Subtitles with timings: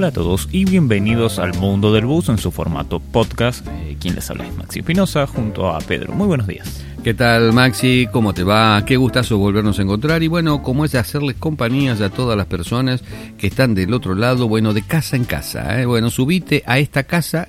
[0.00, 3.66] Hola a todos y bienvenidos al mundo del bus en su formato podcast.
[3.68, 6.14] Eh, quien les habla es Maxi Espinosa junto a Pedro.
[6.14, 6.82] Muy buenos días.
[7.04, 8.08] ¿Qué tal Maxi?
[8.10, 8.82] ¿Cómo te va?
[8.86, 13.04] Qué gustazo volvernos a encontrar y bueno, como es hacerles compañías a todas las personas
[13.36, 15.78] que están del otro lado, bueno, de casa en casa.
[15.78, 15.84] ¿eh?
[15.84, 17.48] Bueno, subite a esta casa,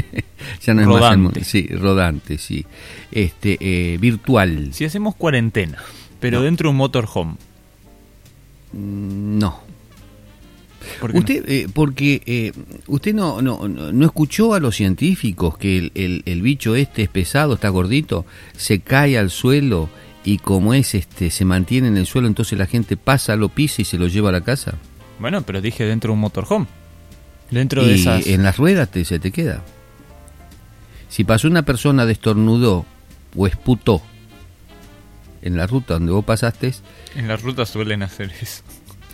[0.60, 1.40] ya no es rodante.
[1.40, 1.48] más...
[1.48, 2.66] sí, rodante, sí.
[3.10, 4.74] Este, eh, virtual.
[4.74, 5.78] Si hacemos cuarentena,
[6.20, 7.36] pero dentro de un motorhome.
[8.74, 9.38] Mm,
[11.02, 12.52] no usted, eh, porque eh,
[12.86, 17.54] usted no, no, no escuchó a los científicos que el, el, bicho este es pesado,
[17.54, 19.88] está gordito, se cae al suelo
[20.24, 23.82] y como es este se mantiene en el suelo, entonces la gente pasa, lo pisa
[23.82, 24.74] y se lo lleva a la casa.
[25.18, 26.66] Bueno, pero dije dentro de un motorhome.
[27.50, 28.26] Dentro de esas...
[28.26, 29.62] en las ruedas te, se te queda.
[31.08, 32.84] Si pasó una persona destornudó
[33.34, 34.02] o esputó
[35.40, 36.74] en la ruta donde vos pasaste.
[37.14, 38.62] En las rutas suelen hacer eso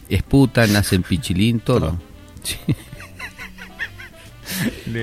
[0.08, 1.98] esputan, hacen pichilín, todo.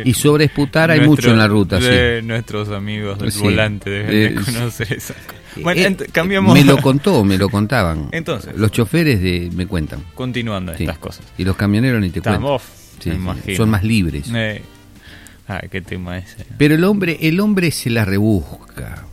[0.06, 1.80] y sobre esputar hay mucho en la ruta.
[1.80, 5.16] De nuestros amigos del volante deben de conocer esa
[5.62, 6.54] Bueno, eh, cambiamos.
[6.54, 8.10] Me lo contó, me lo contaban.
[8.12, 8.56] Entonces.
[8.56, 10.04] Los choferes de, me cuentan.
[10.14, 11.26] Continuando estas cosas.
[11.38, 12.60] Y los camioneros ni te cuentan.
[13.56, 14.30] son más libres.
[14.34, 14.62] Eh.
[15.48, 16.46] Ah, qué tema ese.
[16.58, 19.06] Pero el hombre, el hombre se la rebusca.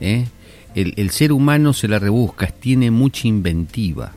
[0.00, 0.26] ¿eh?
[0.74, 4.12] El, el ser humano se la rebusca, tiene mucha inventiva.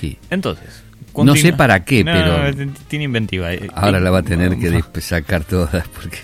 [0.00, 0.16] Sí.
[0.30, 0.82] Entonces.
[1.14, 2.54] No sé para qué, pero.
[2.88, 3.52] Tiene inventiva.
[3.52, 5.86] Eh, Ahora la va a tener que sacar todas.
[5.88, 6.18] porque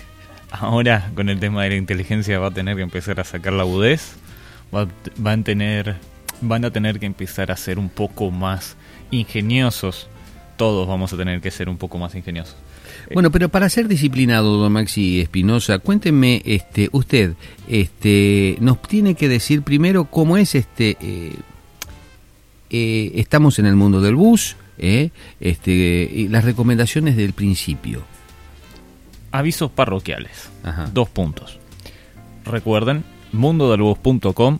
[0.49, 3.63] Ahora, con el tema de la inteligencia, va a tener que empezar a sacar la
[3.63, 4.15] agudez.
[4.73, 5.97] Va, van, tener,
[6.41, 8.75] van a tener que empezar a ser un poco más
[9.11, 10.07] ingeniosos.
[10.55, 12.55] Todos vamos a tener que ser un poco más ingeniosos.
[13.13, 17.33] Bueno, pero para ser disciplinado, don Maxi Espinosa, cuénteme, este, usted,
[17.67, 21.35] este, nos tiene que decir primero cómo es este, eh,
[22.69, 25.09] eh, estamos en el mundo del bus, eh,
[25.39, 28.03] este, y las recomendaciones del principio.
[29.31, 30.49] Avisos parroquiales.
[30.93, 31.59] Dos puntos.
[32.45, 33.03] Recuerden,
[33.33, 34.59] mundodelbus.com,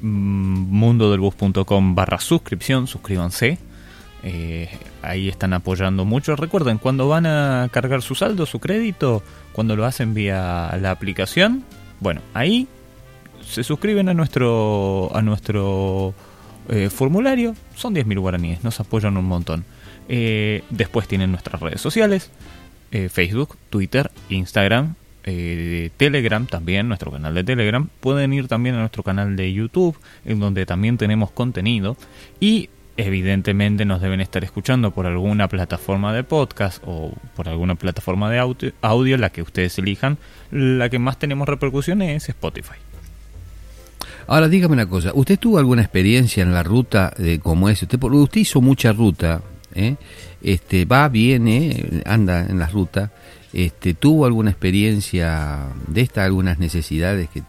[0.00, 3.58] mm, mundodelbus.com barra suscripción, suscríbanse.
[4.22, 4.70] Eh,
[5.02, 6.34] ahí están apoyando mucho.
[6.34, 9.22] Recuerden, cuando van a cargar su saldo, su crédito,
[9.52, 11.62] cuando lo hacen vía la aplicación,
[12.00, 12.66] bueno, ahí
[13.46, 16.14] se suscriben a nuestro a nuestro
[16.68, 19.64] eh, formulario, son 10.000 guaraníes, nos apoyan un montón.
[20.08, 22.30] Eh, después tienen nuestras redes sociales,
[22.90, 24.94] eh, Facebook, Twitter, Instagram,
[25.96, 27.88] Telegram también, nuestro canal de Telegram.
[28.00, 31.96] Pueden ir también a nuestro canal de YouTube, en donde también tenemos contenido.
[32.40, 38.30] Y evidentemente nos deben estar escuchando por alguna plataforma de podcast o por alguna plataforma
[38.30, 40.18] de audio, audio la que ustedes elijan.
[40.50, 42.93] La que más tenemos repercusiones es Spotify.
[44.26, 47.82] Ahora dígame una cosa, ¿usted tuvo alguna experiencia en la ruta de cómo es?
[47.82, 49.42] Usted, usted hizo mucha ruta,
[49.74, 49.96] ¿eh?
[50.42, 53.10] este, va, viene, anda en la ruta.
[53.52, 57.42] Este, ¿Tuvo alguna experiencia de esta, algunas necesidades que,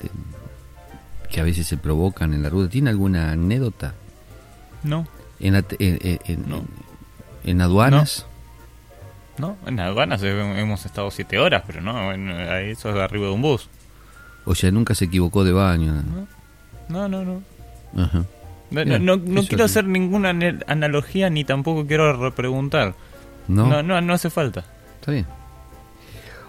[1.31, 2.69] que a veces se provocan en la ruta?
[2.69, 3.95] ¿Tiene alguna anécdota?
[4.83, 5.07] No.
[5.39, 5.55] ¿En,
[7.43, 8.27] en, aduanas?
[9.37, 9.57] No.
[9.65, 13.67] en aduanas hemos estado siete horas, pero no, eso es arriba de un bus.
[14.45, 15.91] O sea, nunca se equivocó de baño.
[15.91, 16.34] ¿no?
[16.89, 17.41] No, no, no.
[18.71, 20.33] No, no, quiero hacer ninguna
[20.67, 22.93] analogía ni tampoco quiero repreguntar.
[23.47, 23.83] ¿No?
[23.83, 24.65] No, no, hace falta.
[24.99, 25.25] Está bien.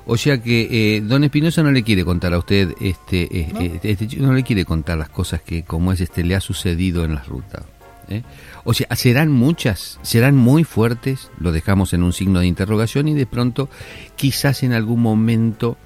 [0.07, 3.61] O sea que eh, don Espinosa no le quiere contar a usted, este, eh, ¿No?
[3.61, 7.05] Eh, este, no le quiere contar las cosas que como es este le ha sucedido
[7.05, 7.65] en la ruta.
[8.09, 8.23] ¿eh?
[8.65, 13.15] O sea, serán muchas, serán muy fuertes, lo dejamos en un signo de interrogación y
[13.15, 13.69] de pronto
[14.15, 15.77] quizás en algún momento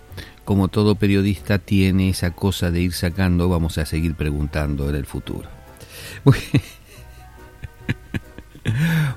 [0.51, 5.07] como todo periodista tiene esa cosa de ir sacando, vamos a seguir preguntando en el
[5.07, 5.49] futuro.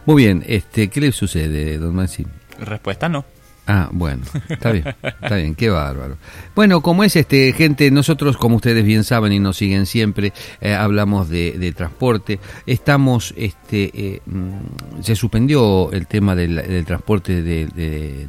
[0.06, 2.28] Muy bien, este, ¿qué le sucede, don Maxi?
[2.60, 3.26] Respuesta no.
[3.66, 6.18] Ah, bueno, está bien, está bien, qué bárbaro.
[6.54, 10.76] Bueno, como es este, gente, nosotros, como ustedes bien saben y nos siguen siempre, eh,
[10.76, 12.40] hablamos de, transporte.
[12.68, 17.66] Estamos, este, eh, mm, se suspendió el tema del, transporte de,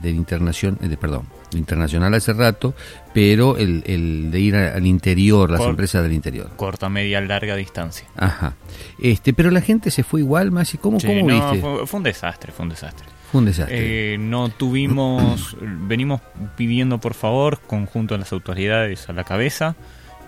[0.01, 2.75] de, internación, de, perdón, internacional hace rato,
[3.13, 6.51] pero el, el de ir al interior, las empresas del interior.
[6.57, 8.07] Corta, media, larga distancia.
[8.17, 8.55] Ajá.
[9.01, 11.87] Este, pero la gente se fue igual, más y cómo, cómo viste?
[11.87, 13.07] fue un desastre, fue un desastre
[13.39, 14.15] un desastre.
[14.15, 16.21] Eh, no tuvimos, venimos
[16.57, 19.77] pidiendo por favor, conjunto a las autoridades a la cabeza,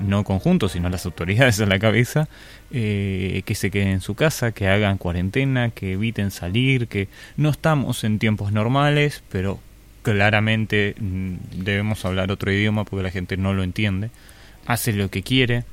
[0.01, 2.29] no conjunto, sino las autoridades a la cabeza,
[2.71, 7.51] eh, que se queden en su casa, que hagan cuarentena, que eviten salir, que no
[7.51, 9.59] estamos en tiempos normales, pero
[10.13, 14.11] claramente mm, debemos hablar otro idioma porque la gente no lo entiende,
[14.67, 15.65] hace lo que quiere.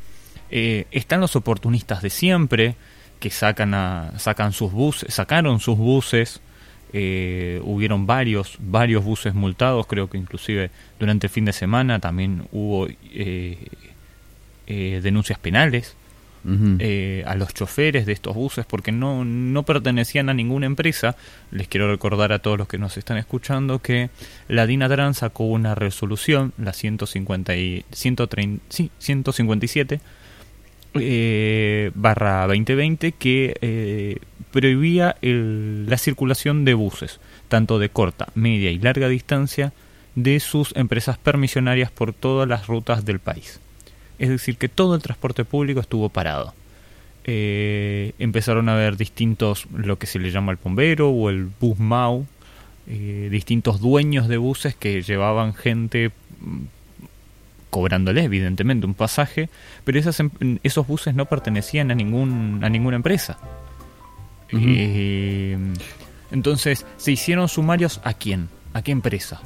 [0.49, 2.75] Eh, están los oportunistas de siempre
[3.19, 6.41] que sacan a, sacan sus buses, sacaron sus buses
[6.95, 10.69] eh, hubieron varios, varios buses multados, creo que inclusive
[10.99, 13.57] durante el fin de semana también hubo eh,
[14.67, 15.95] eh, denuncias penales
[16.45, 21.15] a los choferes de estos buses porque no, no pertenecían a ninguna empresa.
[21.51, 24.09] Les quiero recordar a todos los que nos están escuchando que
[24.47, 30.01] la DINATRAN sacó una resolución, la 150 y, 130, sí, 157,
[31.95, 34.19] barra 2020 que
[34.51, 39.73] prohibía la circulación de buses, tanto de corta, media y larga distancia,
[40.15, 43.59] de sus empresas permisionarias por todas las rutas del país.
[44.19, 46.53] Es decir, que todo el transporte público estuvo parado.
[47.25, 51.79] Eh, empezaron a haber distintos, lo que se le llama el bombero o el bus
[51.79, 52.25] MAU,
[52.87, 56.11] eh, distintos dueños de buses que llevaban gente
[56.41, 56.63] mm,
[57.69, 59.49] cobrándole evidentemente un pasaje,
[59.85, 60.29] pero esas, em,
[60.63, 63.37] esos buses no pertenecían a, ningún, a ninguna empresa.
[64.51, 65.57] Eh,
[66.31, 68.49] entonces, ¿se hicieron sumarios a quién?
[68.73, 69.41] ¿A qué empresa?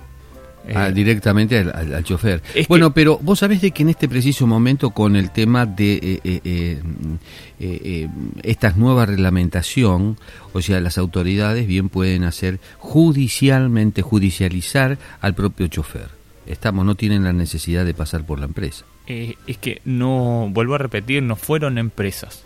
[0.76, 2.42] Ah, eh, directamente al, chofer.
[2.68, 8.10] Bueno, pero vos sabés de que en este preciso momento con el tema de eh,
[8.44, 10.18] esta nueva reglamentación,
[10.54, 16.10] o sea, las autoridades bien pueden hacer judicialmente, judicializar al propio chofer.
[16.46, 18.86] Estamos, no tienen la necesidad de pasar por la empresa.
[19.06, 22.44] es que no, vuelvo a repetir, no fueron empresas,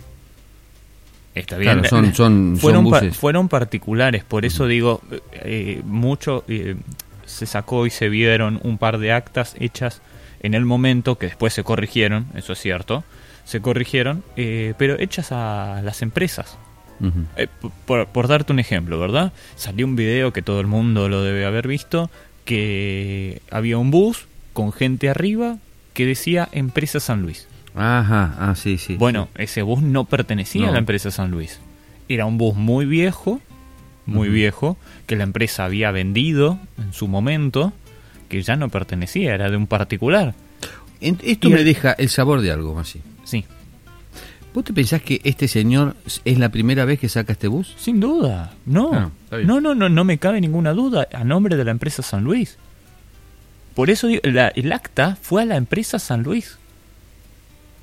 [1.33, 1.85] Está bien.
[1.85, 5.01] son, son, fueron, fueron particulares, por eso digo,
[5.31, 6.75] eh, mucho eh,
[7.31, 10.01] se sacó y se vieron un par de actas hechas
[10.41, 13.03] en el momento, que después se corrigieron, eso es cierto,
[13.45, 16.57] se corrigieron, eh, pero hechas a las empresas.
[17.85, 19.33] por, por, darte un ejemplo, ¿verdad?
[19.55, 22.09] Salió un video que todo el mundo lo debe haber visto,
[22.45, 25.57] que había un bus con gente arriba
[25.93, 27.47] que decía Empresa San Luis.
[27.75, 28.95] Ajá, ah, sí, sí.
[28.95, 31.59] Bueno, ese bus no pertenecía a la empresa San Luis.
[32.09, 33.39] Era un bus muy viejo,
[34.11, 34.77] muy viejo,
[35.07, 37.73] que la empresa había vendido en su momento,
[38.29, 40.35] que ya no pertenecía, era de un particular.
[40.99, 43.01] Esto me deja el sabor de algo, así.
[43.23, 43.45] Sí.
[44.53, 47.73] ¿Vos te pensás que este señor es la primera vez que saca este bus?
[47.77, 48.91] Sin duda, no.
[48.93, 52.23] Ah, no, no, no, no me cabe ninguna duda a nombre de la empresa San
[52.23, 52.57] Luis.
[53.73, 56.57] Por eso el acta fue a la empresa San Luis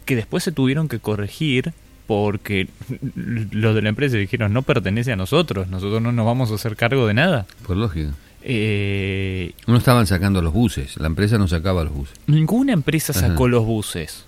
[0.09, 1.75] que después se tuvieron que corregir
[2.09, 2.69] porque
[3.15, 6.75] los de la empresa dijeron no pertenece a nosotros, nosotros no nos vamos a hacer
[6.75, 7.47] cargo de nada.
[7.67, 8.15] Por lógica.
[8.43, 12.19] Eh, no estaban sacando los buses, la empresa no sacaba los buses.
[12.27, 14.25] Ninguna empresa sacó los buses.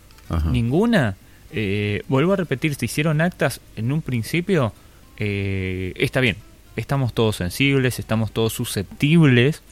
[0.52, 1.16] Ninguna.
[1.52, 4.74] Eh, vuelvo a repetir, se hicieron actas en un principio.
[5.16, 6.36] Eh, está bien,
[6.76, 9.62] estamos todos sensibles, estamos todos susceptibles.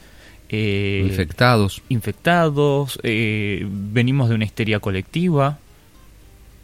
[0.49, 1.83] infectados.
[1.91, 5.59] Infectados, venimos de una histeria colectiva.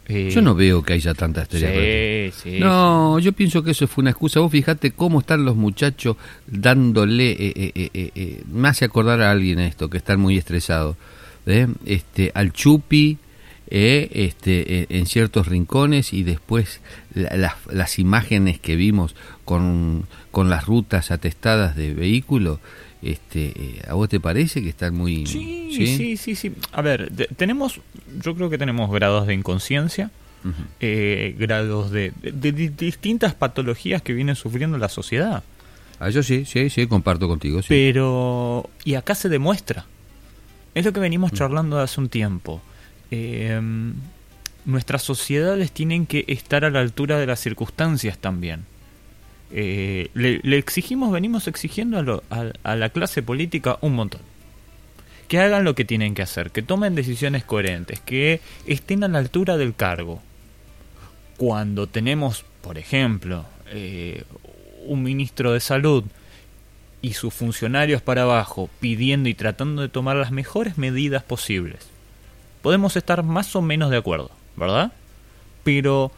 [0.07, 1.69] Eh, yo no veo que haya tanta historia.
[2.59, 4.39] no, yo pienso que eso fue una excusa.
[4.39, 9.89] Vos fijate cómo están los muchachos dándole, eh, eh, me hace acordar a alguien esto,
[9.89, 10.95] que están muy estresados,
[11.85, 13.17] este, al chupi,
[13.67, 16.81] este, en ciertos rincones y después
[17.15, 22.59] las imágenes que vimos con, con las rutas atestadas de vehículos
[23.05, 25.27] este, eh, ¿A vos te parece que están muy...
[25.27, 26.51] Sí, sí, sí, sí.
[26.71, 27.79] A ver, tenemos,
[28.23, 30.09] yo creo que tenemos grados de inconsciencia,
[30.79, 35.43] eh, grados de, distintas patologías que vienen sufriendo la sociedad.
[35.99, 37.61] Ah, yo sí, sí, sí, comparto contigo.
[37.61, 37.67] Sí.
[37.69, 39.85] Pero, y acá se demuestra.
[40.73, 42.61] Es lo que venimos charlando hace un tiempo.
[43.11, 43.93] Em,
[44.65, 48.65] nuestras sociedades tienen que estar a la altura de las circunstancias también.
[49.57, 54.19] Eh, le, exigimos, venimos exigiendo a, la clase política un montón.
[55.29, 59.19] Que hagan lo que tienen que hacer, que tomen decisiones coherentes, que estén a la
[59.19, 60.21] altura del cargo.
[61.37, 64.25] Cuando tenemos, por ejemplo, eh,
[64.85, 66.03] un ministro de salud
[67.01, 71.87] y sus funcionarios para abajo pidiendo y tratando de tomar las mejores medidas posibles,
[72.61, 74.91] podemos estar más o menos de acuerdo, ¿verdad?
[75.63, 76.11] Pero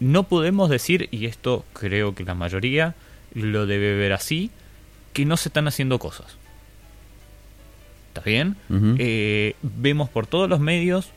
[0.00, 2.94] no podemos decir, y esto creo que la mayoría
[3.34, 4.50] lo debe ver así,
[5.12, 6.36] que no se están haciendo cosas.
[8.08, 8.56] ¿Está bien?
[8.98, 11.10] Eh, vemos por todos los medios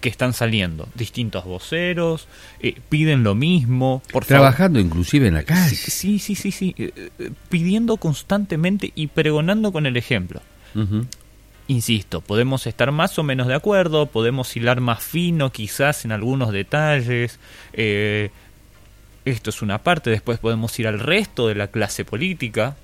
[0.00, 2.28] que están saliendo distintos voceros,
[2.60, 4.02] eh, piden lo mismo.
[4.12, 5.74] Por Trabajando inclusive en la calle.
[5.74, 6.74] Sí, sí, sí, sí.
[6.78, 7.10] Eh,
[7.48, 10.42] pidiendo constantemente y pregonando con el ejemplo.
[11.66, 16.52] Insisto, podemos estar más o menos de acuerdo, podemos hilar más fino quizás en algunos
[16.52, 17.38] detalles.
[17.72, 18.30] Eh,
[19.24, 22.76] esto es una parte, después podemos ir al resto de la clase política,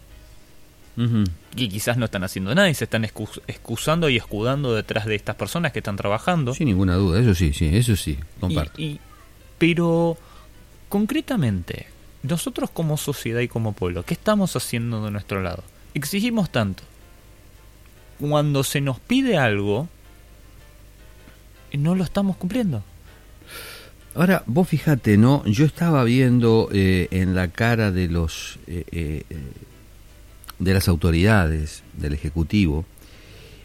[1.56, 5.34] y quizás no están haciendo nada y se están excusando y escudando detrás de estas
[5.37, 6.52] personas que están trabajando.
[6.52, 8.78] Sin ninguna duda, eso sí, sí, eso sí, comparto.
[9.56, 10.18] pero,
[10.88, 11.87] concretamente,
[12.22, 15.64] nosotros como sociedad y como pueblo, ¿qué estamos haciendo de nuestro lado?
[15.94, 16.82] Exigimos tanto.
[18.20, 19.88] Cuando se nos pide algo,
[21.72, 22.84] no lo estamos cumpliendo.
[24.14, 25.44] Ahora, vos fíjate, ¿no?
[25.46, 29.24] Yo estaba viendo eh, en la cara de los eh, eh,
[30.58, 32.84] de las autoridades del Ejecutivo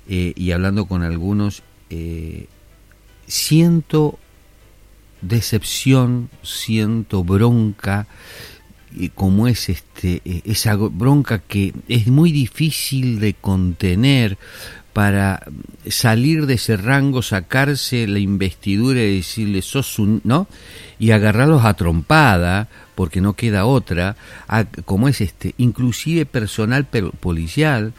[0.07, 1.63] y hablando con algunos,
[3.25, 4.19] siento
[5.21, 8.05] decepción, siento bronca,
[9.15, 14.37] como es este esa bronca que es muy difícil de contener
[14.95, 15.43] para
[15.89, 20.47] salir de ese rango, sacarse la investidura y decirle sos un, ¿no?
[20.99, 24.15] Y agarrarlos a trompada, porque no queda otra,
[24.85, 27.91] como es este, inclusive personal policial,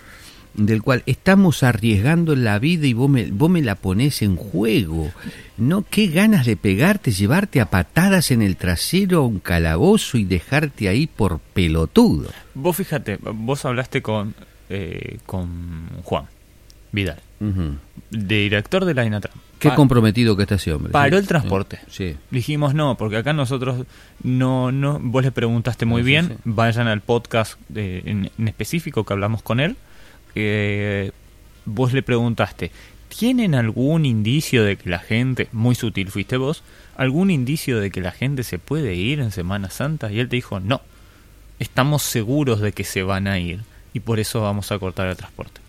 [0.57, 5.11] del cual estamos arriesgando la vida y vos me, vos me la pones en juego.
[5.57, 5.85] ¿No?
[5.89, 10.89] Qué ganas de pegarte, llevarte a patadas en el trasero a un calabozo y dejarte
[10.89, 12.31] ahí por pelotudo.
[12.55, 14.35] Vos fíjate, vos hablaste con,
[14.69, 16.27] eh, con Juan
[16.93, 17.21] Vidal,
[18.11, 19.47] director de la INATRAM.
[19.59, 20.93] Qué comprometido que está ese hombre.
[20.93, 21.79] Paró el transporte.
[21.89, 22.17] Sí.
[22.31, 23.87] Dijimos no, porque acá nosotros
[24.23, 29.43] no, no, vos le preguntaste muy bien, vayan al podcast de, en, específico que hablamos
[29.43, 29.77] con él,
[30.37, 31.11] eh,
[31.65, 32.71] vos le preguntaste,
[33.09, 36.63] ¿tienen algún indicio de que la gente, muy sutil fuiste vos,
[36.97, 40.13] algún indicio de que la gente se puede ir en Semana Santa?
[40.13, 40.81] Y él te dijo, no,
[41.59, 43.61] estamos seguros de que se van a ir
[43.93, 45.61] y por eso vamos a cortar el transporte.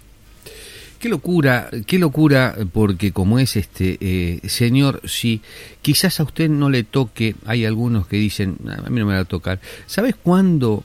[0.99, 5.41] Qué locura, qué locura, porque como es este eh, señor, si
[5.83, 9.19] quizás a usted no le toque, hay algunos que dicen, a mí no me va
[9.19, 9.59] a tocar.
[9.85, 10.83] ¿Sabes cuándo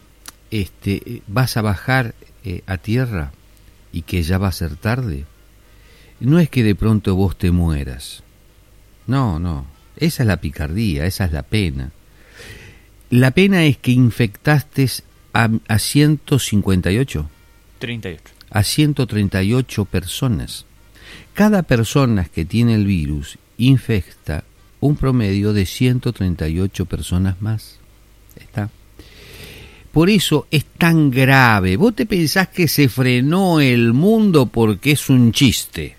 [0.51, 3.33] este, vas a bajar eh, a tierra
[3.93, 5.25] y que ya va a ser tarde?
[6.21, 8.23] No es que de pronto vos te mueras.
[9.07, 9.67] No, no.
[9.97, 11.91] Esa es la picardía, esa es la pena.
[13.11, 14.89] La pena es que infectaste
[15.35, 17.29] a, a 158.
[17.79, 20.67] 38 a 138 personas.
[21.33, 24.45] Cada persona que tiene el virus infecta
[24.81, 27.79] un promedio de 138 personas más.
[28.37, 28.71] Está.
[29.93, 31.77] Por eso es tan grave.
[31.77, 35.97] Vos te pensás que se frenó el mundo porque es un chiste.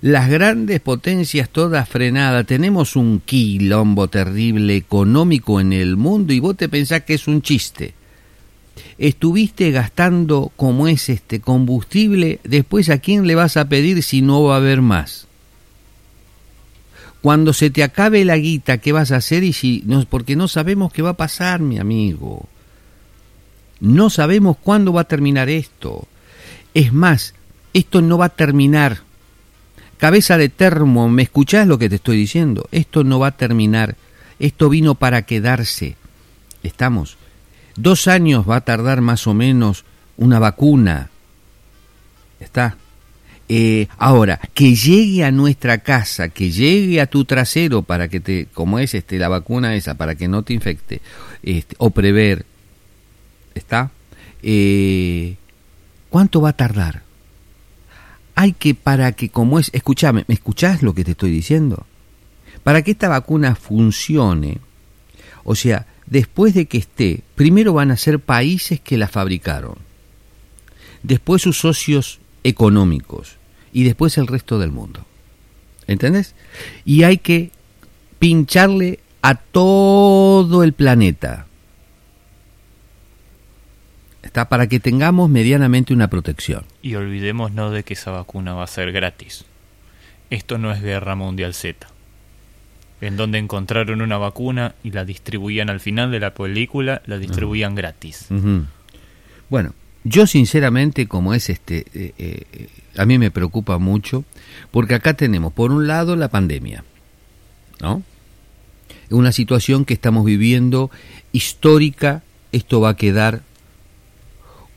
[0.00, 6.56] Las grandes potencias todas frenadas, tenemos un quilombo terrible económico en el mundo y vos
[6.56, 7.94] te pensás que es un chiste
[8.98, 14.42] estuviste gastando como es este combustible, después a quién le vas a pedir si no
[14.42, 15.26] va a haber más.
[17.22, 19.42] Cuando se te acabe la guita, ¿qué vas a hacer?
[19.42, 22.48] Y si porque no sabemos qué va a pasar, mi amigo.
[23.80, 26.06] No sabemos cuándo va a terminar esto.
[26.74, 27.34] Es más,
[27.72, 28.98] esto no va a terminar.
[29.98, 32.68] Cabeza de termo, ¿me escuchás lo que te estoy diciendo?
[32.70, 33.96] Esto no va a terminar.
[34.38, 35.96] Esto vino para quedarse.
[36.62, 37.16] ¿Estamos?
[37.76, 39.84] Dos años va a tardar más o menos
[40.16, 41.10] una vacuna.
[42.40, 42.76] ¿Está?
[43.48, 48.46] Eh, ahora, que llegue a nuestra casa, que llegue a tu trasero para que te,
[48.52, 51.00] como es este, la vacuna esa, para que no te infecte,
[51.42, 52.44] este, o prever,
[53.58, 53.90] ¿está?
[54.42, 55.36] Eh,
[56.10, 57.02] ¿Cuánto va a tardar?
[58.34, 61.86] Hay que, para que, como es, escúchame, ¿me escuchás lo que te estoy diciendo?
[62.62, 64.58] Para que esta vacuna funcione,
[65.44, 69.76] o sea, después de que esté, primero van a ser países que la fabricaron,
[71.02, 73.36] después sus socios económicos
[73.72, 75.04] y después el resto del mundo.
[75.86, 76.34] ¿Entendés?
[76.84, 77.50] Y hay que
[78.18, 81.47] pincharle a todo el planeta.
[84.28, 86.66] Está para que tengamos medianamente una protección.
[86.82, 89.46] Y olvidémonos de que esa vacuna va a ser gratis.
[90.28, 91.88] Esto no es Guerra Mundial Z
[93.00, 97.74] en donde encontraron una vacuna y la distribuían al final de la película, la distribuían
[97.74, 98.26] gratis.
[99.48, 99.72] Bueno,
[100.04, 104.24] yo sinceramente, como es este, eh, eh, a mí me preocupa mucho,
[104.72, 106.84] porque acá tenemos, por un lado, la pandemia,
[107.80, 108.02] ¿no?
[109.10, 110.90] Una situación que estamos viviendo
[111.32, 113.42] histórica, esto va a quedar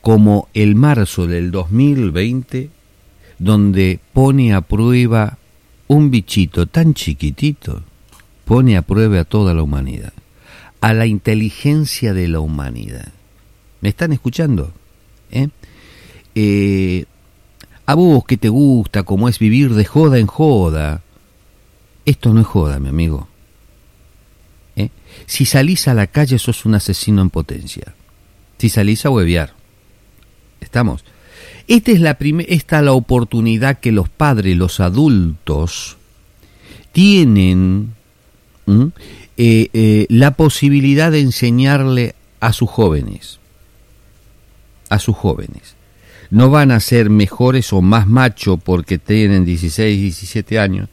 [0.02, 2.68] como el marzo del 2020,
[3.38, 5.38] donde pone a prueba
[5.86, 7.82] un bichito tan chiquitito,
[8.44, 10.12] pone a prueba a toda la humanidad,
[10.80, 13.12] a la inteligencia de la humanidad.
[13.80, 14.72] ¿Me están escuchando?
[15.30, 15.48] ¿Eh?
[16.34, 17.04] Eh,
[17.86, 21.02] a vos que te gusta, como es vivir de joda en joda,
[22.04, 23.28] esto no es joda, mi amigo.
[24.74, 24.88] ¿Eh?
[25.26, 27.94] Si salís a la calle sos un asesino en potencia.
[28.58, 29.61] Si salís a huevear.
[30.72, 31.04] ¿Estamos?
[31.68, 32.16] Esta es la,
[32.48, 35.98] esta la oportunidad que los padres, los adultos,
[36.92, 37.92] tienen
[39.36, 43.38] eh, eh, la posibilidad de enseñarle a sus jóvenes,
[44.88, 45.76] a sus jóvenes,
[46.30, 50.88] no van a ser mejores o más macho porque tienen 16, 17 años,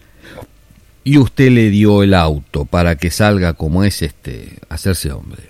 [1.05, 5.43] y usted le dio el auto para que salga como es este, hacerse hombre.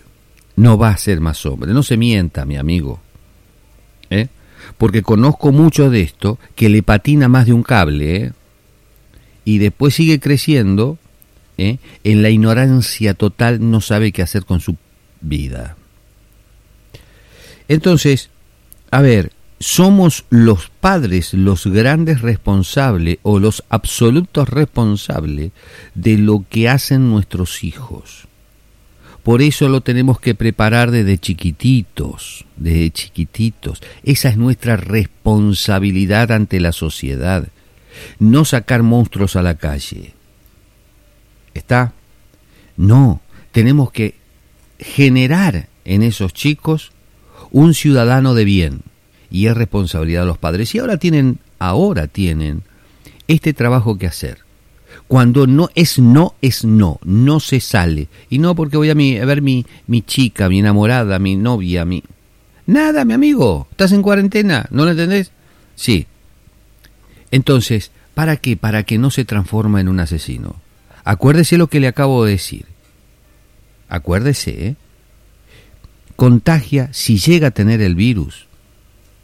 [0.56, 3.02] No va a ser más hombre, no se mienta, mi amigo.
[4.80, 8.32] Porque conozco mucho de esto que le patina más de un cable, ¿eh?
[9.46, 10.98] y después sigue creciendo,
[11.58, 11.78] ¿eh?
[12.04, 14.78] en la ignorancia total no sabe qué hacer con su
[15.22, 15.76] vida.
[17.68, 18.30] Entonces,
[18.90, 25.52] a ver, somos los padres los grandes responsables o los absolutos responsables
[25.94, 28.29] de lo que hacen nuestros hijos.
[29.30, 33.80] Por eso lo tenemos que preparar desde chiquititos, desde chiquititos.
[34.02, 37.48] Esa es nuestra responsabilidad ante la sociedad.
[38.18, 40.16] No sacar monstruos a la calle.
[41.54, 41.94] ¿Está?
[42.76, 43.22] No,
[43.52, 44.16] tenemos que
[44.80, 46.92] generar en esos chicos
[47.52, 48.82] un ciudadano de bien
[49.30, 50.74] y es responsabilidad de los padres.
[50.74, 52.64] Y ahora tienen, ahora tienen
[53.28, 54.49] este trabajo que hacer.
[55.10, 58.10] Cuando no es no, es no, no se sale.
[58.30, 61.84] Y no porque voy a, mi, a ver mi, mi chica, mi enamorada, mi novia,
[61.84, 62.04] mi...
[62.68, 65.32] Nada, mi amigo, estás en cuarentena, ¿no lo entendés?
[65.74, 66.06] Sí.
[67.32, 68.56] Entonces, ¿para qué?
[68.56, 70.58] Para que no se transforma en un asesino.
[71.04, 72.68] Acuérdese lo que le acabo de decir.
[73.88, 74.76] Acuérdese, ¿eh?
[76.18, 78.46] Contagia si llega a tener el virus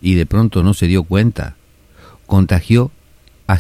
[0.01, 1.57] y de pronto no se dio cuenta,
[2.25, 2.89] contagió
[3.45, 3.59] a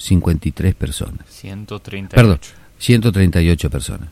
[0.00, 1.26] 153 personas.
[1.28, 2.14] 138.
[2.14, 2.40] Perdón,
[2.78, 4.08] 138 personas.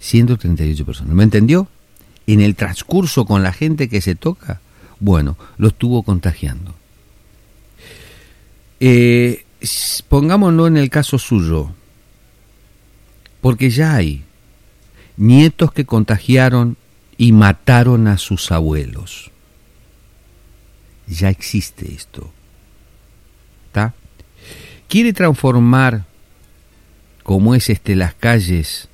[0.00, 1.14] 138 personas.
[1.14, 1.68] ¿Me entendió?
[2.26, 4.60] En el transcurso con la gente que se toca,
[5.00, 6.74] bueno, lo estuvo contagiando.
[8.80, 9.44] Eh,
[10.08, 11.70] pongámonos en el caso suyo,
[13.40, 14.24] porque ya hay
[15.16, 16.76] nietos que contagiaron
[17.16, 19.30] y mataron a sus abuelos.
[21.06, 22.32] Ya existe esto.
[24.88, 26.04] Quiere transformar,
[27.22, 28.88] como es este, las calles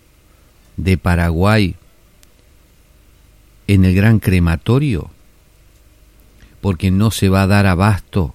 [0.77, 1.77] de Paraguay
[3.67, 5.11] en el gran crematorio,
[6.61, 8.35] porque no se va a dar abasto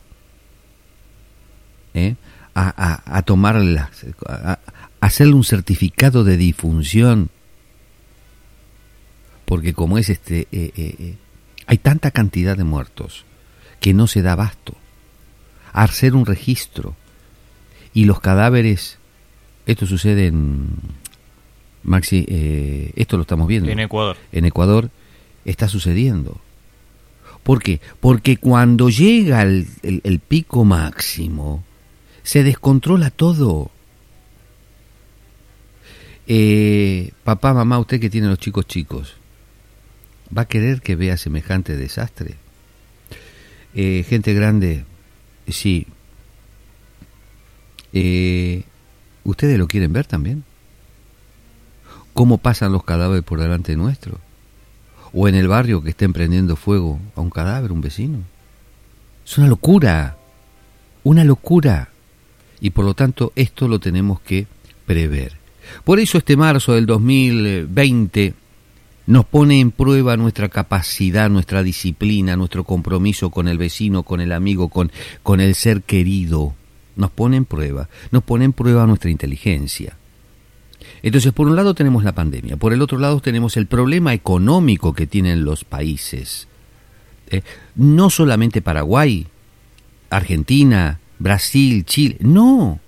[1.93, 2.15] ¿eh?
[2.55, 4.59] a, a, tomar a
[5.01, 7.29] hacerle un certificado de difunción
[9.49, 11.15] porque como es este, eh, eh,
[11.65, 13.25] hay tanta cantidad de muertos
[13.79, 14.75] que no se da abasto.
[15.73, 16.95] Hacer un registro
[17.93, 18.97] y los cadáveres,
[19.65, 20.67] esto sucede en
[21.83, 22.25] Maxi,
[22.95, 23.69] esto lo estamos viendo.
[23.69, 24.17] En Ecuador.
[24.31, 24.89] En Ecuador
[25.45, 26.39] está sucediendo.
[27.43, 27.79] ¿Por qué?
[27.99, 31.63] Porque cuando llega el, el pico máximo,
[32.23, 33.71] se descontrola todo.
[37.23, 39.15] papá, mamá, usted que tiene los chicos chicos,
[40.35, 42.35] ¿Va a querer que vea semejante desastre?
[43.73, 44.85] Eh, gente grande,
[45.47, 45.87] sí.
[47.93, 48.63] Eh,
[49.23, 50.43] ¿Ustedes lo quieren ver también?
[52.13, 54.19] ¿Cómo pasan los cadáveres por delante nuestro?
[55.13, 58.19] ¿O en el barrio que estén prendiendo fuego a un cadáver, un vecino?
[59.25, 60.17] Es una locura,
[61.03, 61.89] una locura.
[62.61, 64.47] Y por lo tanto esto lo tenemos que
[64.85, 65.33] prever.
[65.83, 68.33] Por eso este marzo del 2020
[69.07, 74.31] nos pone en prueba nuestra capacidad, nuestra disciplina, nuestro compromiso con el vecino, con el
[74.31, 74.91] amigo, con,
[75.23, 76.53] con el ser querido.
[76.99, 79.95] Nos pone en prueba, nos pone en prueba nuestra inteligencia.
[81.01, 84.91] Entonces, por un lado tenemos la pandemia, por el otro lado tenemos el problema económico
[84.91, 86.49] que tienen los países.
[87.29, 87.41] Eh,
[87.75, 89.27] no solamente Paraguay,
[90.09, 92.81] Argentina, Brasil, Chile, no,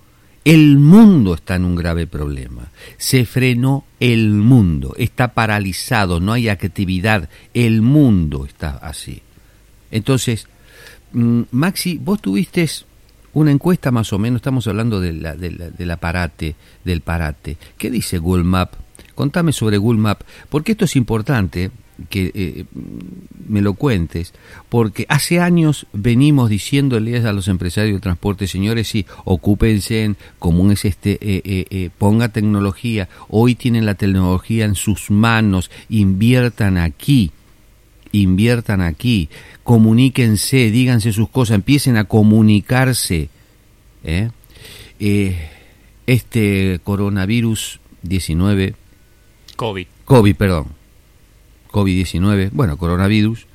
[0.43, 2.69] el mundo está en un grave problema.
[2.97, 9.21] Se frenó el mundo, está paralizado, no hay actividad, el mundo está así.
[9.89, 10.47] Entonces,
[11.13, 12.67] mm, Maxi, vos tuviste
[13.33, 17.57] una encuesta más o menos, estamos hablando de la, del aparate, del parate.
[17.77, 18.73] ¿Qué dice Google Map?
[19.15, 21.71] Contame sobre Google Map, porque esto es importante,
[22.09, 22.65] que eh,
[23.47, 24.33] me lo cuentes,
[24.69, 30.71] porque hace años venimos diciéndoles a los empresarios de transporte, señores, sí, ocúpense en, como
[30.71, 37.31] es este, eh, eh, ponga tecnología, hoy tienen la tecnología en sus manos, inviertan aquí,
[38.11, 39.29] inviertan aquí,
[39.63, 43.29] comuníquense, díganse sus cosas, empiecen a comunicarse.
[46.07, 48.75] este coronavirus 19
[49.55, 49.87] COVID.
[50.05, 50.81] COVID, perdón
[51.71, 53.47] COVID-19, bueno, coronavirus,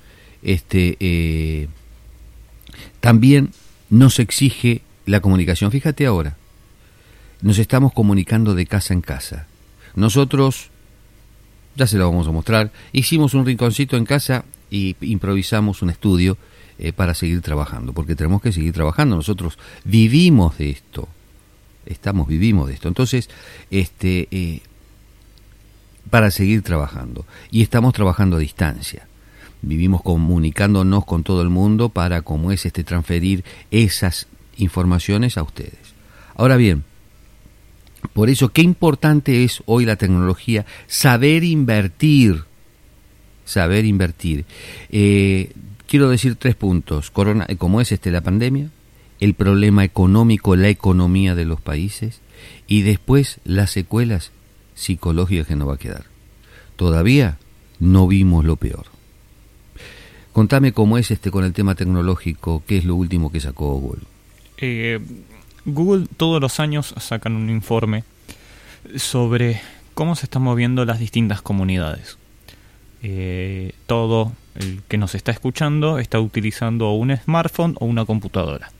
[0.42, 1.68] este, eh,
[3.00, 3.50] también
[3.90, 5.70] nos exige la comunicación.
[5.70, 6.36] Fíjate ahora,
[7.42, 9.46] nos estamos comunicando de casa en casa.
[9.94, 10.70] Nosotros,
[11.76, 16.36] ya se lo vamos a mostrar, hicimos un rinconcito en casa y improvisamos un estudio
[16.78, 19.16] eh, para seguir trabajando, porque tenemos que seguir trabajando.
[19.16, 21.08] Nosotros vivimos de esto,
[21.86, 22.88] estamos, vivimos de esto.
[22.88, 23.30] Entonces,
[23.70, 24.60] este, eh,
[26.10, 27.26] para seguir trabajando.
[27.50, 29.06] Y estamos trabajando a distancia.
[29.62, 35.94] Vivimos comunicándonos con todo el mundo para, como es, este, transferir esas informaciones a ustedes.
[36.36, 36.84] Ahora bien,
[38.12, 42.44] por eso, qué importante es hoy la tecnología, saber invertir,
[43.44, 44.44] saber invertir.
[44.90, 45.52] Eh,
[45.86, 47.10] quiero decir tres puntos.
[47.10, 48.70] Corona, como es este la pandemia,
[49.20, 52.20] el problema económico, la economía de los países
[52.66, 54.32] y después las secuelas
[54.74, 56.04] psicológicas que nos va a quedar.
[56.76, 57.38] Todavía
[57.80, 58.86] no vimos lo peor.
[60.32, 64.02] Contame cómo es este con el tema tecnológico, qué es lo último que sacó Google.
[64.58, 65.00] Eh,
[65.66, 68.04] Google todos los años sacan un informe
[68.94, 69.60] sobre
[69.94, 72.18] cómo se están moviendo las distintas comunidades.
[73.02, 78.70] Eh, todo el que nos está escuchando está utilizando un smartphone o una computadora.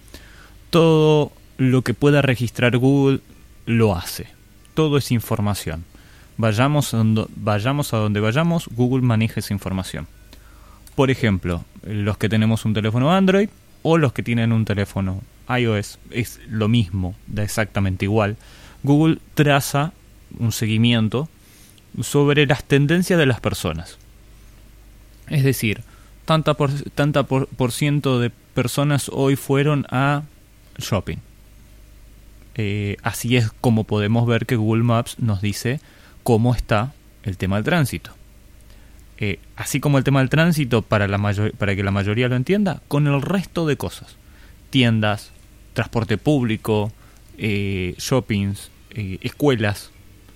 [0.71, 3.21] Todo lo que pueda registrar Google
[3.67, 4.29] lo hace.
[4.75, 5.85] Todo es información.
[6.37, 10.07] Vayamos a donde vayamos, a donde vayamos Google maneja esa información.
[10.95, 13.49] Por ejemplo, los que tenemos un teléfono Android
[13.83, 18.37] o los que tienen un teléfono iOS, es lo mismo, da exactamente igual.
[18.83, 19.93] Google traza
[20.39, 21.29] un seguimiento
[22.03, 23.99] sobre las tendencias de las personas.
[25.29, 25.83] Es decir,
[26.25, 30.23] tanta por, tanta por, ciento de personas hoy fueron a
[30.79, 31.19] shopping.
[32.55, 35.81] Eh, así es como podemos ver que Google Maps nos dice
[36.23, 38.11] cómo está el tema del tránsito.
[39.19, 41.19] Eh, así como el tema del tránsito, para, la
[41.59, 44.17] para que la mayoría lo entienda, con el resto de cosas.
[44.71, 45.33] Tiendas,
[45.77, 46.91] transporte público,
[47.37, 48.71] eh, shoppings,
[49.21, 49.91] escuelas,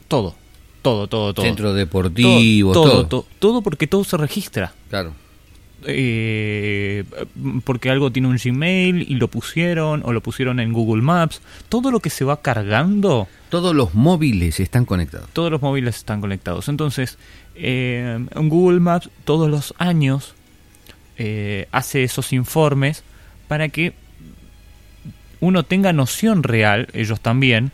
[0.06, 0.34] todo.
[0.82, 1.44] Todo, todo, todo.
[1.44, 3.06] Centro deportivo, todo.
[3.06, 4.72] Todo, todo, porque todo se registra.
[4.90, 5.14] Claro.
[5.86, 7.04] Eh,
[7.64, 11.40] porque algo tiene un Gmail y lo pusieron o lo pusieron en Google Maps.
[11.68, 13.28] Todo lo que se va cargando.
[13.48, 15.28] Todos los móviles están conectados.
[15.32, 16.68] Todos los móviles están conectados.
[16.68, 17.18] Entonces,
[17.54, 20.34] eh, Google Maps todos los años
[21.16, 23.04] eh, hace esos informes
[23.48, 23.94] para que
[25.40, 27.72] uno tenga noción real, ellos también,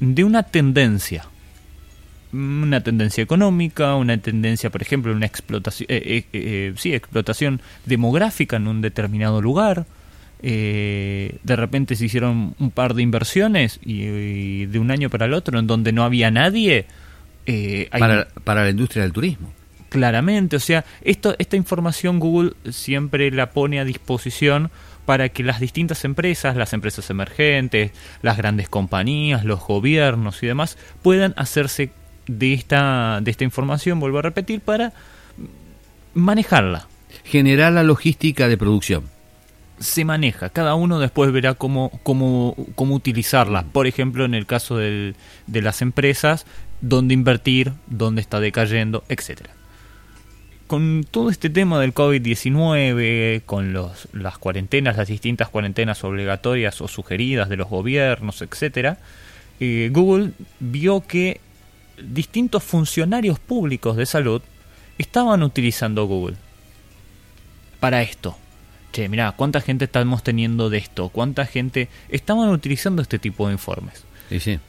[0.00, 1.26] de una tendencia
[2.34, 8.56] una tendencia económica, una tendencia, por ejemplo, una explotación, eh, eh, eh, sí, explotación demográfica
[8.56, 9.86] en un determinado lugar.
[10.42, 15.58] de repente se hicieron un par de inversiones y, de un año para el otro
[15.58, 16.86] en donde no había nadie.
[17.90, 19.52] para, para la industria del turismo.
[19.88, 24.70] Claramente, o sea, esto, esta información Google siempre la pone a disposición
[25.04, 30.78] para que las distintas empresas, las empresas emergentes, las grandes compañías, los gobiernos y demás
[31.02, 31.90] puedan hacerse
[32.26, 34.92] de esta, de esta información, vuelvo a repetir, para
[36.14, 36.88] manejarla.
[37.24, 39.04] Generar la logística de producción.
[39.78, 43.64] Se maneja, cada uno después verá cómo, cómo, cómo utilizarla.
[43.64, 46.46] Por ejemplo, en el caso del, de las empresas,
[46.80, 49.50] dónde invertir, dónde está decayendo, etcétera
[50.66, 56.88] con todo este tema del COVID-19, con los, las cuarentenas, las distintas cuarentenas obligatorias o
[56.88, 58.98] sugeridas de los gobiernos, etcétera,
[59.60, 61.40] eh, Google vio que
[62.02, 64.42] distintos funcionarios públicos de salud
[64.98, 66.36] estaban utilizando Google
[67.80, 68.36] para esto.
[68.92, 71.08] Che, mirá, ¿cuánta gente estamos teniendo de esto?
[71.08, 74.04] ¿Cuánta gente estaban utilizando este tipo de informes?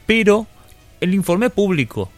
[0.04, 0.46] Pero
[1.00, 2.10] el informe público,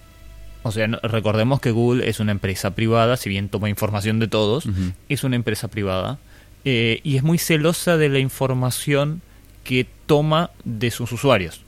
[0.63, 4.69] o sea, recordemos que Google es una empresa privada, si bien toma información de todos,
[5.09, 6.19] es una empresa privada
[6.65, 9.23] eh, y es muy celosa de la información
[9.65, 11.63] que toma de sus usuarios.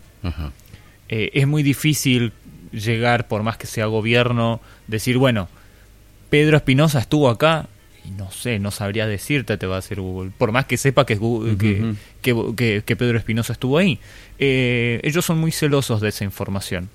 [1.08, 2.32] Eh, es muy difícil
[2.72, 5.48] llegar, por más que sea gobierno, decir, bueno,
[6.30, 7.68] Pedro Espinosa estuvo acá,
[8.04, 11.04] y no sé, no sabría decirte, te va a decir Google, por más que sepa
[11.04, 11.18] que,
[12.22, 13.98] que, que, Pedro Espinosa estuvo ahí.
[14.38, 16.88] Eh, ellos son muy celosos de esa información.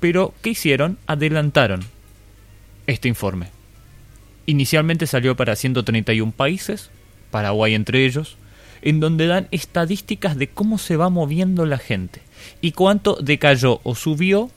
[0.00, 0.98] Pero, ¿qué hicieron?
[1.06, 1.80] Adelantaron
[2.86, 3.48] este informe.
[4.46, 6.90] Inicialmente salió para 131 países,
[7.30, 8.36] Paraguay entre ellos,
[8.82, 12.22] en donde dan estadísticas de cómo se va moviendo la gente
[12.60, 14.50] y cuánto decayó o subió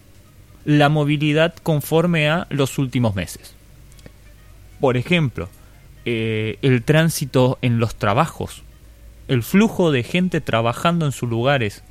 [0.63, 3.55] la movilidad conforme a los últimos meses.
[4.79, 5.49] Por ejemplo,
[6.05, 8.63] eh, el tránsito en los trabajos,
[9.27, 11.83] el flujo de gente trabajando en sus lugares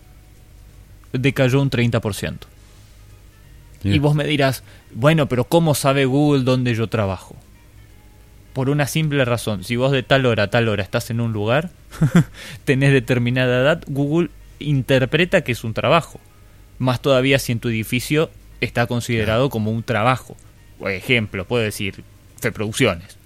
[1.12, 2.49] decayó un 30%.
[3.82, 4.62] Y vos me dirás,
[4.92, 7.36] bueno, pero ¿cómo sabe Google dónde yo trabajo?
[8.52, 11.32] Por una simple razón, si vos de tal hora a tal hora estás en un
[11.32, 11.70] lugar,
[12.64, 16.20] tenés determinada edad, Google interpreta que es un trabajo
[16.78, 20.36] Más todavía si en tu edificio está considerado como un trabajo.
[20.78, 22.04] Por ejemplo, puedo decir,
[22.40, 23.16] Fe Producciones.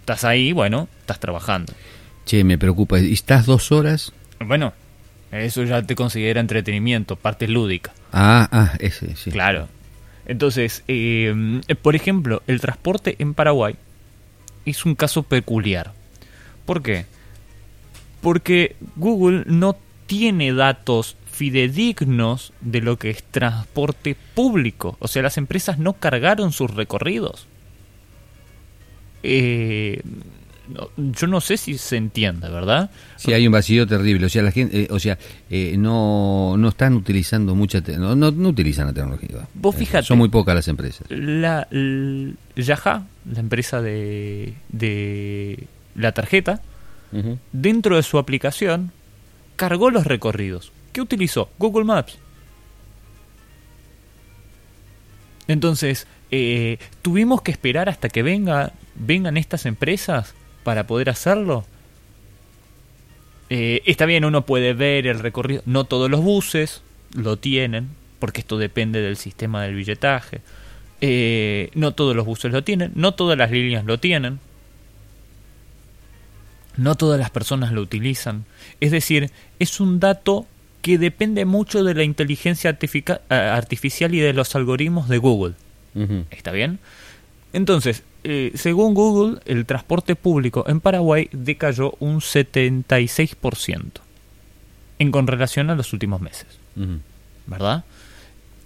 [0.00, 1.72] Estás ahí, bueno, estás trabajando.
[2.24, 2.98] Che, me preocupa.
[2.98, 4.12] ¿Y estás dos horas?
[4.38, 4.72] Bueno,
[5.32, 7.92] eso ya te considera entretenimiento, parte lúdica.
[8.12, 9.30] Ah, ah, ese, sí.
[9.30, 9.68] Claro.
[10.26, 13.76] Entonces, eh, por ejemplo, el transporte en Paraguay
[14.64, 15.92] es un caso peculiar.
[16.66, 17.06] ¿Por qué?
[18.20, 24.96] Porque Google no tiene datos fidedignos de lo que es transporte público.
[25.00, 27.46] O sea, las empresas no cargaron sus recorridos.
[29.22, 30.02] Eh,
[30.96, 32.90] yo no sé si se entiende, ¿verdad?
[33.16, 34.26] Sí, hay un vacío terrible.
[34.26, 35.18] O sea, la gente, eh, o sea,
[35.50, 39.48] eh, no, no están utilizando mucha, no, no, utilizan la tecnología.
[39.54, 40.06] Vos fíjate.
[40.06, 41.06] son muy pocas las empresas.
[41.10, 41.66] La,
[42.56, 46.60] Yaha, la empresa de, de la tarjeta,
[47.52, 48.92] dentro de su aplicación,
[49.56, 50.72] cargó los recorridos.
[50.92, 51.50] ¿Qué utilizó?
[51.58, 52.18] Google Maps.
[55.48, 61.64] Entonces, eh, tuvimos que esperar hasta que venga, vengan estas empresas para poder hacerlo.
[63.48, 65.62] Eh, está bien, uno puede ver el recorrido.
[65.66, 66.82] No todos los buses
[67.14, 70.40] lo tienen, porque esto depende del sistema del billetaje.
[71.00, 74.38] Eh, no todos los buses lo tienen, no todas las líneas lo tienen.
[76.76, 78.44] No todas las personas lo utilizan.
[78.80, 80.46] Es decir, es un dato
[80.82, 85.54] que depende mucho de la inteligencia artificial y de los algoritmos de Google.
[86.30, 86.78] ¿Está bien?
[87.52, 93.82] Entonces, eh, según Google, el transporte público en Paraguay decayó un 76%
[94.98, 96.46] en con relación a los últimos meses.
[97.46, 97.84] ¿Verdad?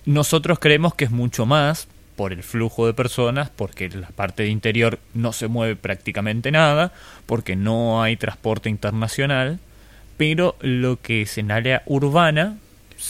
[0.05, 4.51] Nosotros creemos que es mucho más por el flujo de personas, porque la parte de
[4.51, 6.93] interior no se mueve prácticamente nada,
[7.27, 9.59] porque no hay transporte internacional,
[10.17, 12.59] pero lo que es en área urbana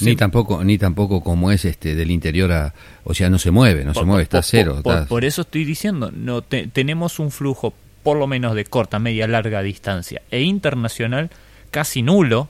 [0.01, 3.85] ni tampoco ni tampoco como es este del interior a o sea no se mueve
[3.85, 8.27] no se mueve está cero por, eso estoy diciendo no tenemos un flujo por lo
[8.27, 11.31] menos de corta media larga distancia e internacional
[11.71, 12.49] casi nulo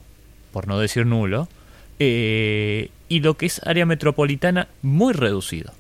[0.53, 1.49] por no decir nulo
[1.99, 5.73] eh, y lo que es área metropolitana muy reducido.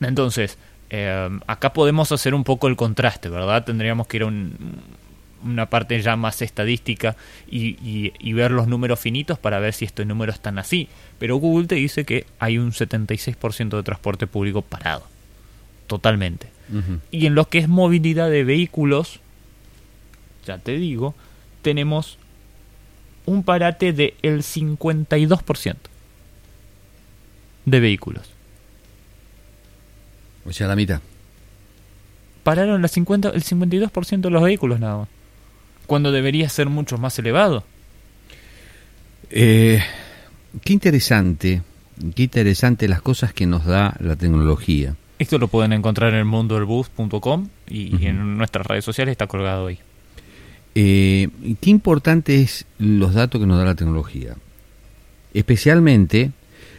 [0.00, 0.58] Entonces
[0.90, 4.52] eh, acá podemos hacer un poco el contraste verdad tendríamos que ir a un
[5.44, 7.16] una parte ya más estadística
[7.50, 10.88] y, ver los números finitos para ver si estos números están así.
[11.18, 15.04] Pero Google te dice que hay un 76% de transporte público parado.
[15.86, 16.48] Totalmente.
[17.10, 19.20] Y en lo que es movilidad de vehículos,
[20.46, 21.14] ya te digo,
[21.62, 22.18] tenemos
[23.24, 25.76] un parate del el 52%
[27.64, 28.30] de vehículos.
[30.44, 31.00] O sea, la mitad.
[32.42, 35.08] Pararon la 50, el 52% de los vehículos nada más
[35.88, 37.64] cuando debería ser mucho más elevado.
[39.30, 39.82] Eh,
[40.62, 41.62] qué interesante,
[42.14, 44.94] qué interesante las cosas que nos da la tecnología.
[45.18, 49.78] Esto lo pueden encontrar en el mundodelbus.com y, en nuestras redes sociales está colgado ahí.
[50.74, 54.36] Eh, qué importante es los datos que nos da la tecnología.
[55.32, 56.32] Especialmente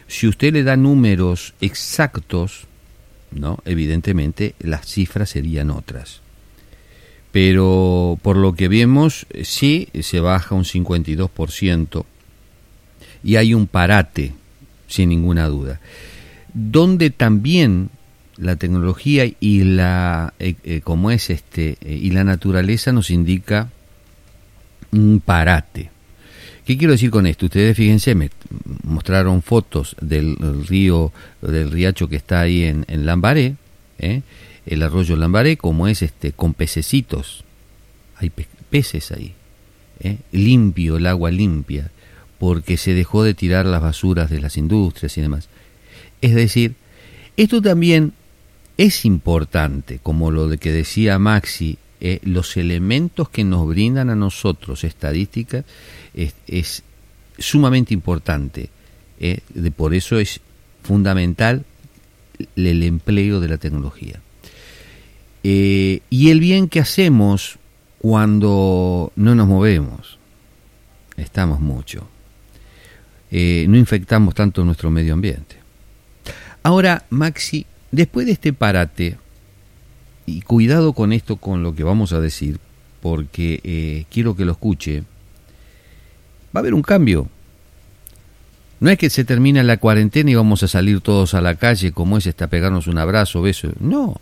[0.06, 2.68] si usted le da números exactos,
[3.32, 3.58] ¿no?
[3.64, 6.22] Evidentemente las cifras serían otras
[7.32, 12.04] pero por lo que vemos sí se baja un 52%
[13.22, 14.32] y hay un parate,
[14.88, 15.80] sin ninguna duda,
[16.52, 17.90] donde también
[18.36, 23.70] la tecnología y la eh, eh, como es este eh, y la naturaleza nos indica
[24.92, 25.90] un parate.
[26.64, 27.46] ¿Qué quiero decir con esto?
[27.46, 28.30] Ustedes fíjense, me
[28.84, 31.12] mostraron fotos del río,
[31.42, 33.54] del riacho que está ahí en, en Lambaré.
[34.70, 37.44] El arroyo Lambaré, como es este con pececitos.
[38.16, 38.30] Hay
[38.70, 39.34] peces ahí.
[39.98, 40.18] ¿eh?
[40.32, 41.90] Limpio, el agua limpia,
[42.38, 45.48] porque se dejó de tirar las basuras de las industrias y demás.
[46.22, 46.74] Es decir,
[47.36, 48.12] esto también
[48.76, 52.20] es importante, como lo de que decía Maxi, ¿eh?
[52.22, 55.64] los elementos que nos brindan a nosotros estadísticas
[56.14, 56.82] es,
[57.38, 58.70] sumamente importante.
[59.18, 59.40] ¿eh?
[59.52, 60.40] De, por eso es
[60.82, 61.64] fundamental
[62.56, 64.20] el empleo de la tecnología.
[65.42, 67.58] Eh, y el bien que hacemos
[67.98, 70.18] cuando no nos movemos.
[71.16, 72.08] Estamos mucho.
[73.30, 75.56] Eh, no infectamos tanto nuestro medio ambiente.
[76.62, 79.18] Ahora, Maxi, después de este parate,
[80.26, 82.58] y cuidado con esto, con lo que vamos a decir,
[83.00, 85.00] porque eh, quiero que lo escuche,
[86.54, 87.28] va a haber un cambio.
[88.80, 91.92] No es que se termina la cuarentena y vamos a salir todos a la calle
[91.92, 93.70] como es, hasta pegarnos un abrazo, beso.
[93.78, 94.20] No,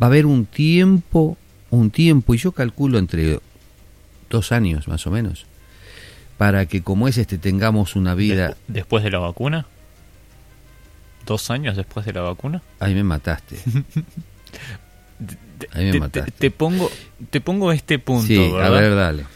[0.00, 1.36] va a haber un tiempo,
[1.70, 3.40] un tiempo, y yo calculo entre
[4.28, 5.46] dos años más o menos,
[6.38, 8.56] para que como es este tengamos una vida...
[8.68, 9.66] ¿Después de la vacuna?
[11.26, 12.62] ¿Dos años después de la vacuna?
[12.78, 13.56] Ahí me mataste.
[15.72, 16.32] Ahí me mataste.
[16.32, 16.90] Te, pongo,
[17.30, 18.26] te pongo este punto.
[18.26, 19.26] Sí, a ver, dale.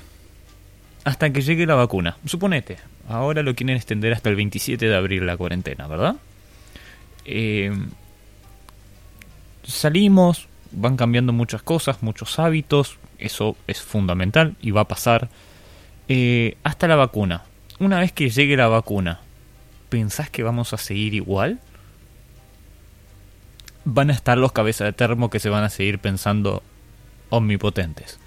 [1.05, 2.17] Hasta que llegue la vacuna.
[2.25, 2.79] Suponete,
[3.09, 6.17] ahora lo quieren extender hasta el 27 de abril la cuarentena, ¿verdad?
[7.27, 7.71] Eh,
[9.73, 15.29] salimos, van cambiando muchas cosas, muchos hábitos, eso es fundamental y va a pasar
[16.09, 17.45] eh, hasta la vacuna.
[17.79, 19.21] Una vez que llegue la vacuna,
[19.89, 21.61] ¿pensás que vamos a seguir igual?
[23.85, 26.63] Van a estar los cabezas de termo que se van a seguir pensando
[27.31, 28.19] omnipotentes.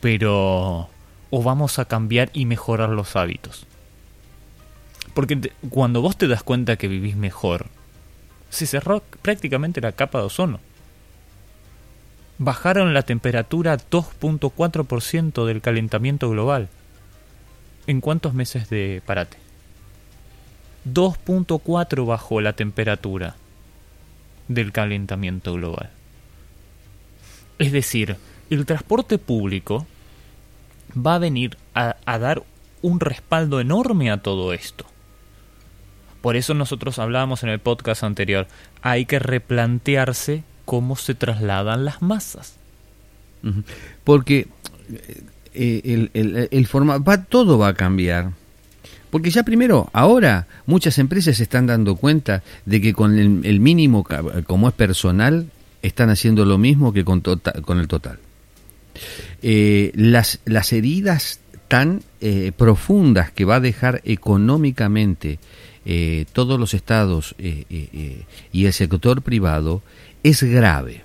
[0.00, 0.88] Pero...
[1.34, 3.66] ¿O vamos a cambiar y mejorar los hábitos?
[5.14, 7.68] Porque cuando vos te das cuenta que vivís mejor,
[8.50, 10.60] se cerró prácticamente la capa de ozono
[12.44, 16.68] bajaron la temperatura 2.4% del calentamiento global.
[17.86, 19.36] ¿En cuántos meses de parate?
[20.92, 23.36] 2.4 bajó la temperatura
[24.48, 25.90] del calentamiento global.
[27.58, 28.16] Es decir,
[28.50, 29.86] el transporte público
[30.94, 32.42] va a venir a, a, dar
[32.82, 34.84] un respaldo enorme a todo esto.
[36.20, 38.48] Por eso nosotros hablábamos en el podcast anterior,
[38.82, 42.54] hay que replantearse cómo se trasladan las masas.
[44.04, 44.48] Porque
[45.52, 48.30] eh, el, el, el va, todo va a cambiar.
[49.10, 54.02] Porque ya primero, ahora muchas empresas se están dando cuenta de que con el, mínimo,
[54.46, 55.50] como es personal,
[55.82, 58.18] están haciendo lo mismo que con, tota, con el total.
[59.42, 65.38] Eh, las, las heridas tan eh, profundas que va a dejar económicamente
[66.32, 69.82] todos los estados y el sector privado
[70.22, 71.04] es grave.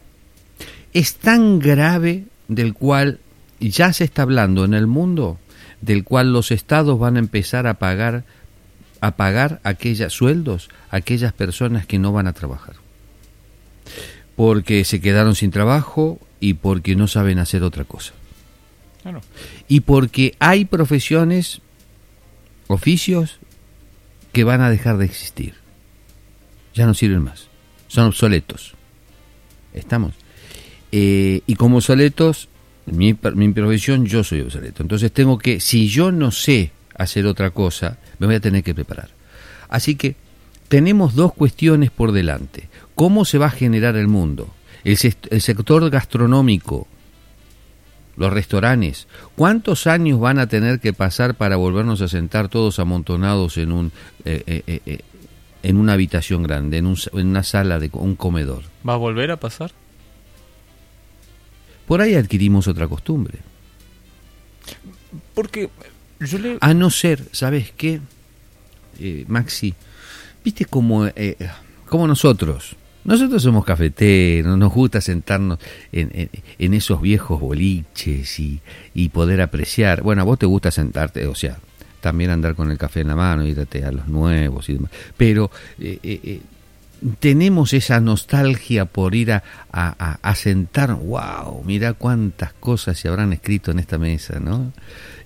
[0.94, 3.20] Es tan grave del cual
[3.60, 5.40] ya se está hablando en el mundo,
[5.82, 8.24] del cual los estados van a empezar a pagar
[9.00, 12.76] a pagar aquellos sueldos a aquellas personas que no van a trabajar.
[14.36, 18.14] Porque se quedaron sin trabajo y porque no saben hacer otra cosa.
[19.68, 21.62] Y porque hay profesiones,
[22.68, 23.40] oficios,
[24.34, 25.56] que van a dejar de existir.
[26.76, 27.48] Ya no sirven más.
[27.88, 28.77] Son obsoletos.
[29.74, 30.14] Estamos.
[30.92, 32.50] Eh, y como obsoletos,
[32.86, 34.82] mi, profesión, yo soy obsoleto.
[34.82, 38.74] Entonces tengo que, si yo no sé hacer otra cosa, me voy a tener que
[38.74, 39.10] preparar.
[39.70, 40.16] Así que
[40.70, 42.70] tenemos dos cuestiones por delante.
[42.96, 44.54] ¿Cómo se va a generar el mundo?
[44.84, 44.98] El,
[45.30, 46.88] el sector gastronómico,
[48.16, 53.58] los restaurantes, ¿cuántos años van a tener que pasar para volvernos a sentar todos amontonados
[53.58, 53.92] en un
[54.26, 55.00] eh, eh,
[55.64, 58.64] en una habitación grande, en, en una sala de un comedor?
[58.88, 59.72] ¿Va a volver a pasar?
[61.88, 63.40] Por ahí adquirimos otra costumbre.
[65.34, 65.70] Porque
[66.20, 66.58] yo le...
[66.60, 68.02] A no ser, ¿sabes qué,
[69.00, 69.74] eh, Maxi?
[70.44, 71.38] Viste como, eh,
[71.88, 72.76] como nosotros.
[73.06, 75.60] Nosotros somos cafeteros, nos gusta sentarnos
[75.94, 78.60] en, en, esos viejos boliches y,
[78.94, 80.02] y, poder apreciar.
[80.02, 81.58] Bueno, a vos te gusta sentarte, o sea,
[82.00, 84.92] también andar con el café en la mano, irte a los nuevos y demás.
[85.16, 86.42] Pero eh, eh, eh,
[87.20, 93.70] tenemos esa nostalgia por ir a, a, sentar, wow, mira cuántas cosas se habrán escrito
[93.70, 94.74] en esta mesa, ¿no?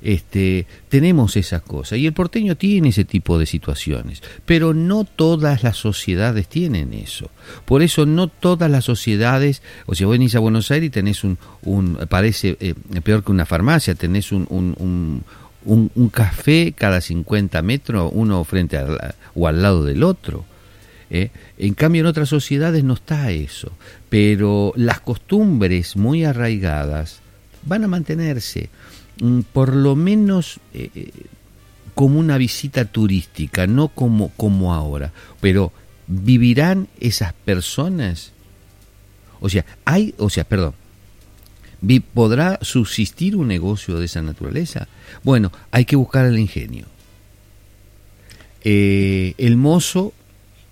[0.02, 5.64] Este, tenemos esas cosas y el porteño tiene ese tipo de situaciones, pero no todas
[5.64, 7.30] las sociedades tienen eso.
[7.66, 11.24] Por eso no todas las sociedades, o sea, vos venís a Buenos Aires y tenés
[11.24, 12.58] un, un parece
[13.04, 15.24] peor que una farmacia, tenés un, un,
[16.12, 18.78] café cada 50 metros, uno frente
[19.36, 20.46] o al lado del otro.
[21.10, 21.30] ¿eh?
[21.58, 23.72] En cambio, en otras sociedades no está eso.
[24.10, 27.20] Pero las costumbres muy arraigadas
[27.64, 28.70] van a mantenerse,
[29.20, 31.12] mm, por lo menos eh, eh,
[31.94, 35.12] como una visita turística, no como, como ahora.
[35.42, 35.72] Pero
[36.08, 38.32] vivirán esas personas.
[39.40, 40.74] O sea, hay, o sea, perdón,
[42.14, 44.88] ¿Podrá subsistir un negocio de esa naturaleza?
[45.24, 46.86] Bueno, hay que buscar el ingenio.
[48.64, 50.14] Eh, el mozo,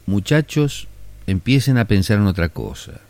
[0.06, 0.88] muchachos,
[1.26, 3.02] empiecen a pensar en otra cosa.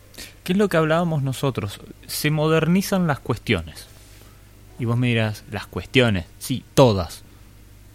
[0.44, 1.80] ¿Qué es lo que hablábamos nosotros?
[2.08, 3.88] Se modernizan las cuestiones.
[4.80, 7.24] Y vos me dirás, las cuestiones, sí, todas.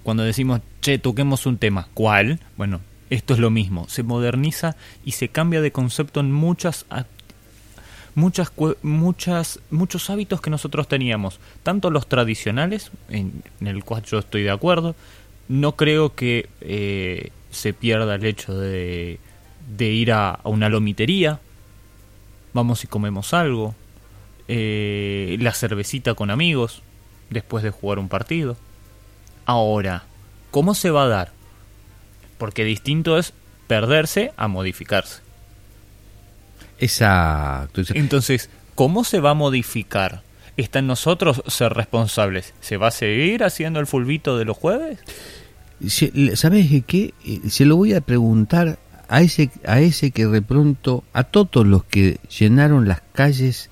[0.02, 2.40] Cuando decimos, che, toquemos un tema, ¿cuál?
[2.58, 6.84] Bueno, esto es lo mismo, se moderniza y se cambia de concepto en muchas
[8.14, 8.52] muchas,
[8.82, 14.50] muchas, muchos hábitos que nosotros teníamos, tanto los tradicionales, en, el cual yo estoy de
[14.50, 14.94] acuerdo,
[15.48, 19.18] no creo que eh, se pierda el hecho de,
[19.76, 21.40] de ir a, una lomitería,
[22.52, 23.74] vamos y comemos algo,
[24.48, 26.82] eh, la cervecita con amigos,
[27.30, 28.56] después de jugar un partido.
[29.46, 30.04] Ahora,
[30.50, 31.32] ¿cómo se va a dar?
[32.38, 33.32] Porque distinto es
[33.66, 35.23] perderse a modificarse.
[36.78, 37.82] Exacto.
[37.94, 40.22] Entonces, ¿cómo se va a modificar?
[40.56, 42.54] ¿Está en nosotros ser responsables?
[42.60, 44.98] ¿Se va a seguir haciendo el fulbito de los jueves?
[46.34, 47.12] ¿Sabes qué?
[47.48, 51.84] Se lo voy a preguntar a ese, a ese que de pronto, a todos los
[51.84, 53.70] que llenaron las calles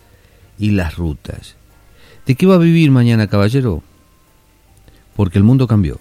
[0.58, 1.56] y las rutas.
[2.26, 3.82] ¿De qué va a vivir mañana, caballero?
[5.16, 5.98] Porque el mundo cambió.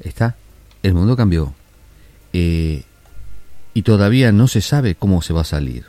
[0.00, 0.36] ¿Está?
[0.82, 1.54] El mundo cambió.
[2.32, 2.82] Eh,
[3.76, 5.84] y todavía no se sabe cómo se va a salir.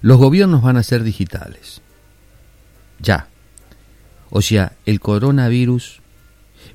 [0.00, 1.82] Los gobiernos van a ser digitales.
[2.98, 3.28] Ya.
[4.30, 6.00] O sea, el coronavirus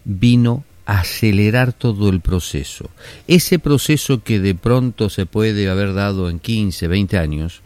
[0.06, 2.92] vino a acelerar todo el proceso.
[3.28, 7.62] Ese proceso que de pronto se puede haber dado en 15, 20 años,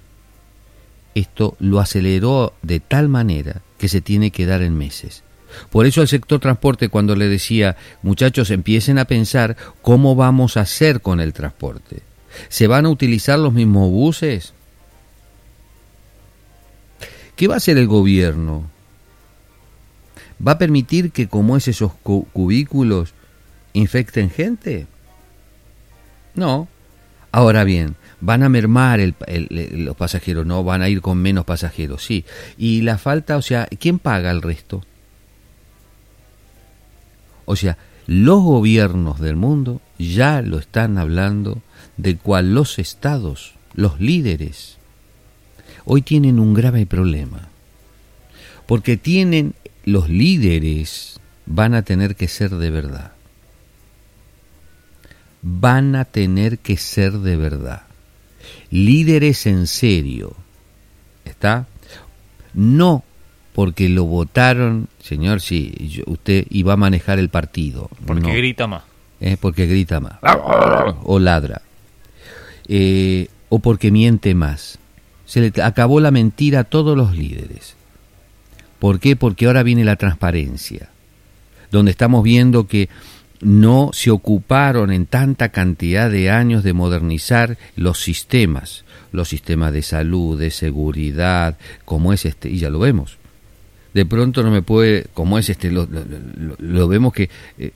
[1.13, 5.21] esto lo aceleró de tal manera que se tiene que dar en meses.
[5.69, 10.61] Por eso el sector transporte cuando le decía, muchachos, empiecen a pensar cómo vamos a
[10.61, 12.01] hacer con el transporte.
[12.49, 14.53] ¿Se van a utilizar los mismos buses?
[17.35, 18.69] ¿Qué va a hacer el gobierno?
[20.45, 23.13] ¿Va a permitir que como es esos cubículos
[23.73, 24.87] infecten gente?
[26.35, 26.67] No.
[27.31, 32.25] Ahora bien, van a mermar los pasajeros, no, van a ir con menos pasajeros, sí.
[32.57, 34.83] Y la falta, o sea, ¿quién paga el resto?
[37.49, 37.77] O sea,
[38.07, 41.61] los gobiernos del mundo ya lo están hablando
[41.95, 44.77] de cual los estados, los líderes,
[45.85, 47.47] hoy tienen un grave problema.
[48.65, 53.13] Porque tienen los líderes van a tener que ser de verdad.
[55.41, 57.83] Van a tener que ser de verdad.
[58.71, 60.35] Líderes en serio.
[61.23, 61.65] ¿Está?
[62.53, 63.05] No
[63.57, 67.89] porque lo votaron, señor, sí, usted iba a manejar el partido.
[68.05, 68.83] Porque grita más.
[69.19, 69.35] ¿Eh?
[69.41, 70.19] Porque grita más.
[71.03, 71.63] o ladra.
[72.67, 74.77] Eh, o porque miente más.
[75.25, 77.75] Se le acabó la mentira a todos los líderes.
[78.77, 79.15] ¿Por qué?
[79.15, 80.89] Porque ahora viene la transparencia,
[81.71, 82.89] donde estamos viendo que
[83.41, 89.81] no se ocuparon en tanta cantidad de años de modernizar los sistemas, los sistemas de
[89.81, 93.17] salud, de seguridad, como es este, y ya lo vemos
[93.97, 97.71] de pronto no me puede, como es este, lo, vemos que eh,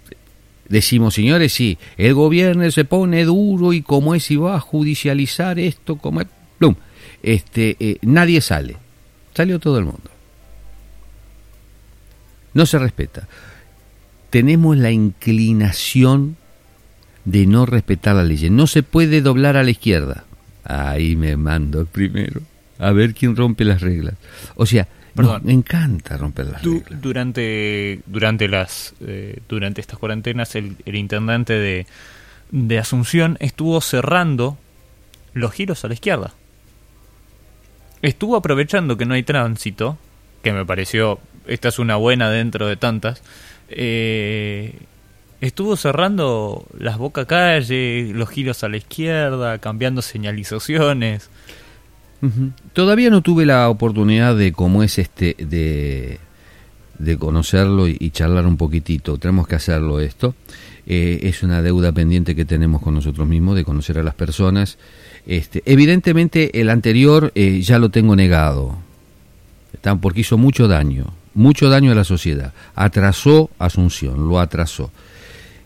[0.70, 5.58] decimos, señores, sí, el gobierno se pone duro y como es y va a judicializar
[5.58, 6.28] esto, como es,
[6.60, 6.76] plum,
[7.24, 8.78] este, eh, nadie sale,
[9.34, 10.12] salió todo el mundo.
[12.54, 13.28] No se respeta.
[14.30, 16.38] Tenemos la inclinación
[17.26, 18.48] de no respetar la ley.
[18.52, 20.26] No se puede doblar a la izquierda.
[20.66, 22.42] Ahí me mando primero.
[22.78, 24.14] A ver quién rompe las reglas.
[24.54, 27.02] O sea, me encanta romper las reglas.
[27.02, 31.88] Durante, durante, las, eh, durante estas cuarentenas, el, intendente de,
[32.52, 34.58] de Asunción estuvo cerrando
[35.34, 36.34] los giros a la izquierda.
[38.02, 39.98] Estuvo aprovechando que no hay tránsito,
[40.42, 43.22] que me pareció, esta es una buena dentro de tantas,
[43.70, 44.74] eh,
[45.40, 51.30] estuvo cerrando las boca calle, los giros a la izquierda, cambiando señalizaciones.
[52.74, 56.20] Todavía no tuve la oportunidad de cómo es este de,
[57.00, 59.18] de conocerlo y, charlar un poquitito.
[59.18, 60.36] Tenemos que hacerlo esto.
[60.86, 64.78] Eh, es una deuda pendiente que tenemos con nosotros mismos de conocer a las personas.
[65.26, 68.78] Este, evidentemente el anterior eh, ya lo tengo negado,
[70.00, 72.54] porque hizo mucho daño, mucho daño a la sociedad.
[72.76, 74.92] Atrasó Asunción, lo atrasó.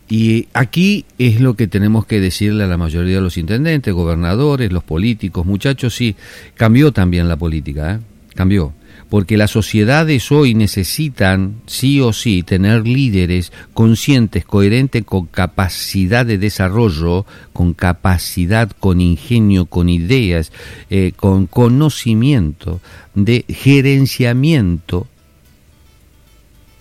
[0.08, 4.72] Y aquí es lo que tenemos que decirle a la mayoría de los intendentes, gobernadores,
[4.72, 6.16] los políticos, muchachos, sí,
[6.54, 8.00] cambió también la política, ¿eh?
[8.36, 8.74] cambió.
[9.10, 16.38] Porque las sociedades hoy necesitan, sí o sí, tener líderes conscientes, coherentes, con capacidad de
[16.38, 20.52] desarrollo, con capacidad, con ingenio, con ideas,
[20.90, 22.82] eh, con conocimiento
[23.14, 25.08] de gerenciamiento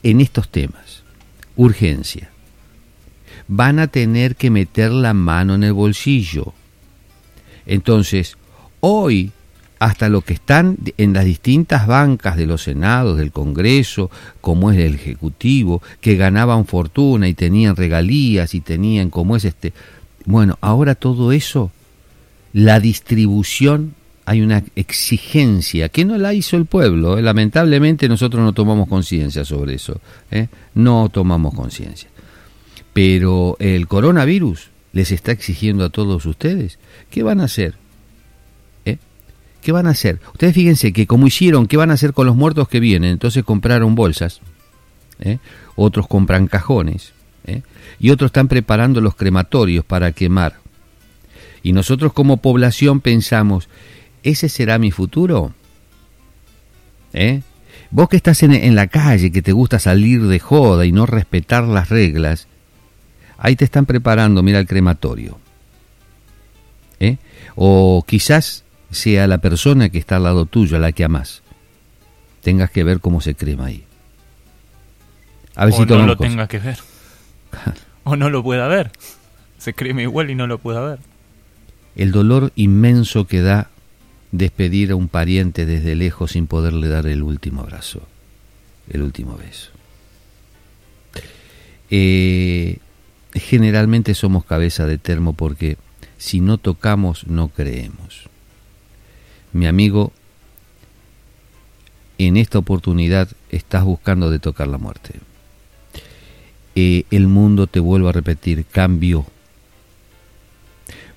[0.03, 1.03] en estos temas.
[1.57, 2.34] Urgencia
[3.49, 6.53] van a tener que meter la mano en el bolsillo.
[7.67, 8.37] Entonces,
[8.81, 9.33] hoy,
[9.79, 14.79] hasta lo que están en las distintas bancas de los senados, del Congreso, como es
[14.79, 19.73] el Ejecutivo, que ganaban fortuna y tenían regalías y tenían como es este...
[20.27, 21.71] Bueno, ahora todo eso,
[22.53, 23.95] la distribución
[24.27, 27.19] hay una exigencia que no la hizo el pueblo.
[27.19, 27.23] ¿eh?
[27.23, 30.01] Lamentablemente nosotros no tomamos conciencia sobre eso.
[30.31, 30.49] ¿eh?
[30.75, 32.09] No tomamos conciencia.
[32.95, 36.79] Pero el coronavirus les está exigiendo a todos ustedes.
[37.11, 37.75] ¿Qué van a hacer?
[38.87, 38.97] ¿Eh?
[39.61, 40.21] ¿Qué van a hacer?
[40.33, 43.11] Ustedes fíjense que como hicieron, ¿qué van a hacer con los muertos que vienen?
[43.11, 44.41] Entonces compraron bolsas.
[45.21, 45.39] ¿eh?
[45.77, 47.13] otros compran cajones,
[47.47, 47.63] ¿eh?
[47.99, 50.57] y otros están preparando los crematorios para quemar.
[51.63, 53.69] Y nosotros como población pensamos,
[54.23, 55.55] ¿ese será mi futuro?
[57.13, 57.43] ¿Eh?
[57.91, 61.65] Vos que estás en, la calle, que te gusta salir de joda y no respetar
[61.65, 62.49] las reglas,
[63.45, 65.39] ahí te están preparando, mira el crematorio.
[66.99, 67.19] ¿Eh?
[67.57, 71.43] O quizás sea la persona que está al lado tuyo, a la que amas.
[72.41, 73.85] Tengas que ver cómo se crema ahí.
[75.57, 76.79] A ver o no lo tengas que ver.
[78.05, 78.93] o no lo pueda ver.
[79.59, 81.01] Se crema igual y no lo pueda ver.
[81.97, 83.69] El dolor inmenso que da
[84.33, 88.01] despedir a un pariente desde lejos sin poderle dar el último abrazo,
[88.89, 89.71] el último beso.
[91.91, 92.79] Eh,
[93.35, 95.77] generalmente somos cabeza de termo porque
[96.19, 98.29] si no tocamos no creemos.
[99.53, 100.13] Mi amigo,
[102.19, 105.21] en esta oportunidad estás buscando de tocar la muerte.
[106.77, 109.27] Eh, el mundo, te vuelvo a repetir, cambió.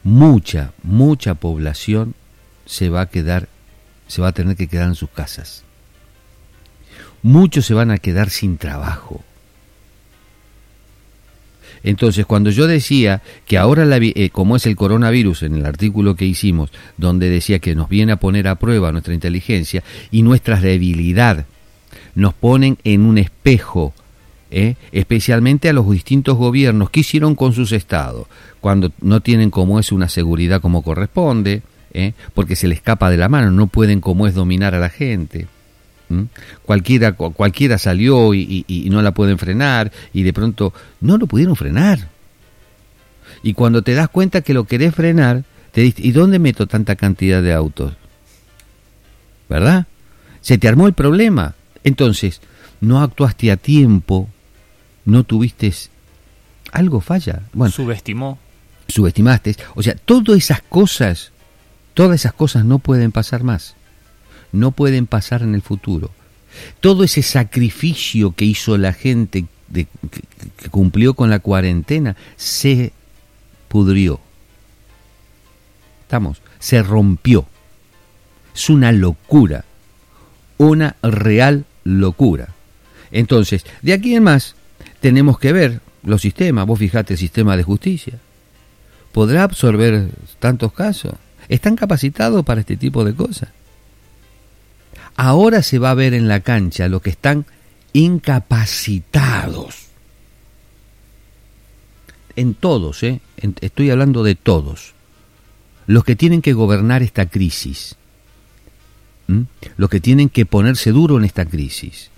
[0.04, 2.14] Mucha, mucha población
[2.66, 3.50] se va a quedar,
[4.08, 5.64] se va a tener que quedar en sus casas.
[7.24, 9.24] Muchos se van a quedar sin trabajo.
[11.84, 16.16] Entonces, cuando yo decía que ahora, la, eh, como es el coronavirus, en el artículo
[16.16, 20.60] que hicimos, donde decía que nos viene a poner a prueba nuestra inteligencia y nuestra
[20.60, 21.46] debilidad,
[22.16, 23.94] nos ponen en un espejo,
[24.52, 24.76] ¿eh?
[24.92, 28.28] especialmente a los distintos gobiernos, ¿qué hicieron con sus estados?
[28.60, 31.62] Cuando no tienen como es una seguridad como corresponde,
[31.94, 32.14] ¿eh?
[32.34, 35.48] porque se le escapa de la mano, no pueden como es dominar a la gente.
[36.64, 42.10] Cualquiera, cualquiera salió y, no la pueden frenar y de pronto no lo pudieron frenar.
[43.44, 46.96] Y cuando te das cuenta que lo querés frenar, te dices, ¿y dónde meto tanta
[46.96, 47.94] cantidad de autos?
[49.50, 49.88] ¿Verdad?
[50.42, 51.56] Se te armó el problema.
[51.84, 52.42] Entonces,
[52.82, 54.30] no actuaste a tiempo,
[55.06, 55.74] no tuviste...
[56.72, 57.44] Algo falla.
[57.54, 58.40] Bueno, subestimó.
[58.88, 59.56] Subestimaste.
[59.76, 61.32] O sea, todas esas cosas
[61.98, 63.76] Todas esas cosas no pueden pasar más,
[64.52, 66.12] no pueden pasar en el futuro.
[66.80, 69.88] Todo ese sacrificio que hizo la gente que,
[70.72, 72.94] cumplió con la cuarentena se
[73.68, 74.20] pudrió.
[76.02, 77.48] Estamos, se rompió.
[78.56, 79.66] Es una locura,
[80.58, 82.50] una real locura.
[83.12, 84.56] Entonces, de aquí en más,
[85.00, 86.66] tenemos que ver los sistemas.
[86.66, 88.20] Vos fijate el sistema de justicia.
[89.12, 91.14] ¿Podrá absorber tantos casos?
[91.50, 93.50] están capacitados para este tipo de cosas.
[95.18, 97.46] Ahora se va a ver en la cancha los que están
[97.92, 99.88] incapacitados.
[102.36, 103.20] En todos, ¿eh?
[103.62, 104.94] estoy hablando de todos.
[105.88, 107.96] Los que tienen que gobernar esta crisis.
[109.76, 112.12] Los que tienen que ponerse duro en esta crisis.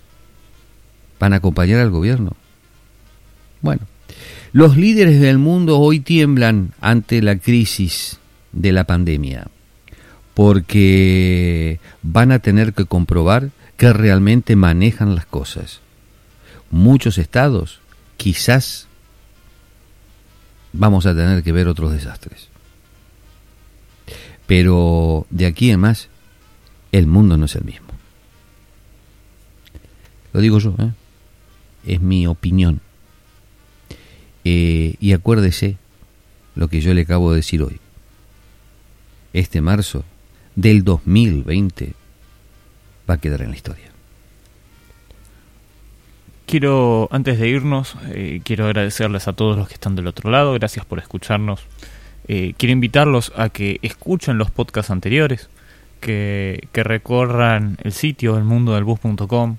[1.19, 2.35] ¿Van a acompañar al gobierno?
[3.61, 3.81] Bueno,
[4.51, 8.19] los líderes del mundo hoy tiemblan ante la crisis
[8.51, 9.47] de la pandemia,
[10.39, 15.81] porque van a tener que comprobar que realmente manejan las cosas.
[16.71, 17.81] Muchos estados
[18.15, 18.87] quizás
[20.71, 22.47] vamos a tener que ver otros desastres.
[24.47, 26.07] Pero de aquí en más,
[26.93, 27.89] el mundo no es el mismo.
[30.31, 30.93] Lo digo yo, ¿eh?
[31.85, 32.79] es mi opinión.
[34.45, 35.75] Eh, y acuérdese
[36.55, 37.81] lo que yo le acabo de decir hoy
[39.33, 40.05] este marzo
[40.59, 41.93] del 2020
[43.09, 43.85] va a quedar en la historia.
[46.45, 50.53] Quiero, antes de irnos, eh, quiero agradecerles a todos los que están del otro lado,
[50.53, 51.61] gracias por escucharnos.
[52.27, 55.49] Eh, quiero invitarlos a que escuchen los podcasts anteriores,
[56.01, 59.57] que, que recorran el sitio elmundodelbus.com,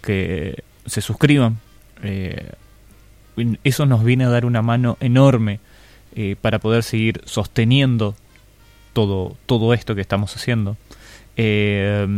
[0.00, 1.58] que se suscriban.
[2.02, 2.52] Eh,
[3.64, 5.60] eso nos viene a dar una mano enorme
[6.40, 8.14] para poder seguir sosteniendo
[8.96, 10.78] todo, todo esto que estamos haciendo,
[11.36, 12.08] eh,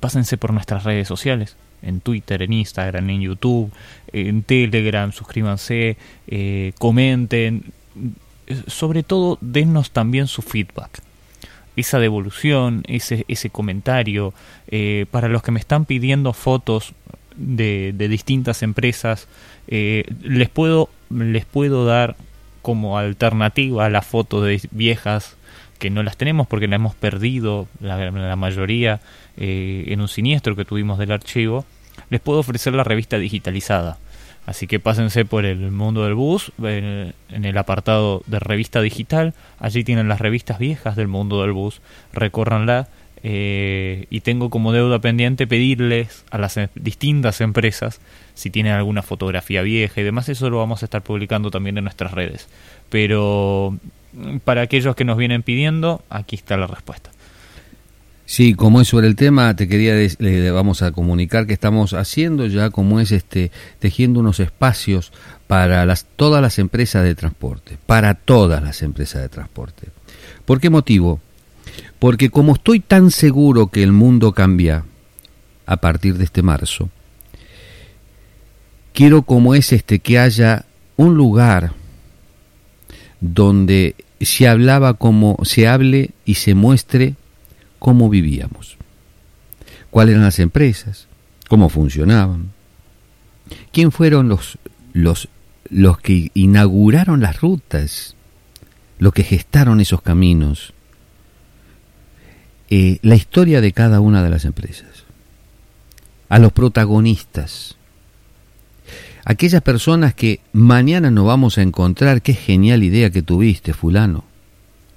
[0.00, 3.70] pásense por nuestras redes sociales, en Twitter, en Instagram, en YouTube,
[4.12, 5.96] en Telegram, suscríbanse,
[6.26, 7.66] eh, comenten,
[8.66, 11.00] sobre todo dennos también su feedback.
[11.76, 14.34] Esa devolución, ese, ese comentario,
[14.66, 16.92] eh, para los que me están pidiendo fotos
[17.36, 19.28] de, de distintas empresas,
[19.68, 22.16] les, puedo, les puedo dar
[22.62, 25.36] como alternativa a las fotos de viejas
[25.76, 29.00] que no las tenemos porque las hemos perdido la, mayoría
[29.36, 31.64] eh, en un siniestro que tuvimos del archivo,
[32.10, 33.98] les puedo ofrecer la revista digitalizada.
[34.46, 39.82] Así que pásense por el mundo del bus, en, el apartado de revista digital, allí
[39.82, 41.80] tienen las revistas viejas del mundo del bus,
[42.12, 42.88] recórranla,
[43.24, 48.00] eh, y tengo como deuda pendiente pedirles a las em, distintas empresas
[48.34, 51.84] si tienen alguna fotografía vieja y demás, eso lo vamos a estar publicando también en
[51.84, 52.48] nuestras redes.
[52.88, 53.76] Pero
[54.44, 57.10] para aquellos que nos vienen pidiendo, aquí está la respuesta.
[58.26, 62.46] Sí, como es sobre el tema, te quería le vamos a comunicar que estamos haciendo
[62.46, 65.12] ya como es este tejiendo unos espacios
[65.46, 69.90] para las todas las empresas de transporte, para todas las empresas de transporte.
[70.44, 71.20] ¿Por qué motivo?
[72.00, 74.84] Porque como estoy tan seguro que el mundo cambia
[75.64, 76.90] a partir de este marzo,
[78.92, 80.64] quiero como es este que haya
[80.96, 81.74] un lugar
[83.20, 87.14] donde se hablaba como se hable y se muestre
[87.78, 88.76] cómo vivíamos,
[89.90, 91.06] cuáles eran las empresas,
[91.48, 92.52] cómo funcionaban,
[93.72, 94.58] quién fueron los,
[94.92, 95.28] los,
[95.68, 98.14] los que inauguraron las rutas,
[98.98, 100.72] los que gestaron esos caminos,
[102.70, 105.04] eh, la historia de cada una de las empresas,
[106.28, 107.76] a los protagonistas,
[109.26, 114.24] aquellas personas que mañana nos vamos a encontrar, qué genial idea que tuviste, fulano,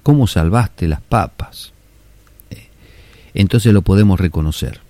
[0.04, 1.72] cómo salvaste las papas,
[2.50, 2.68] eh,
[3.34, 4.80] entonces lo podemos reconocer.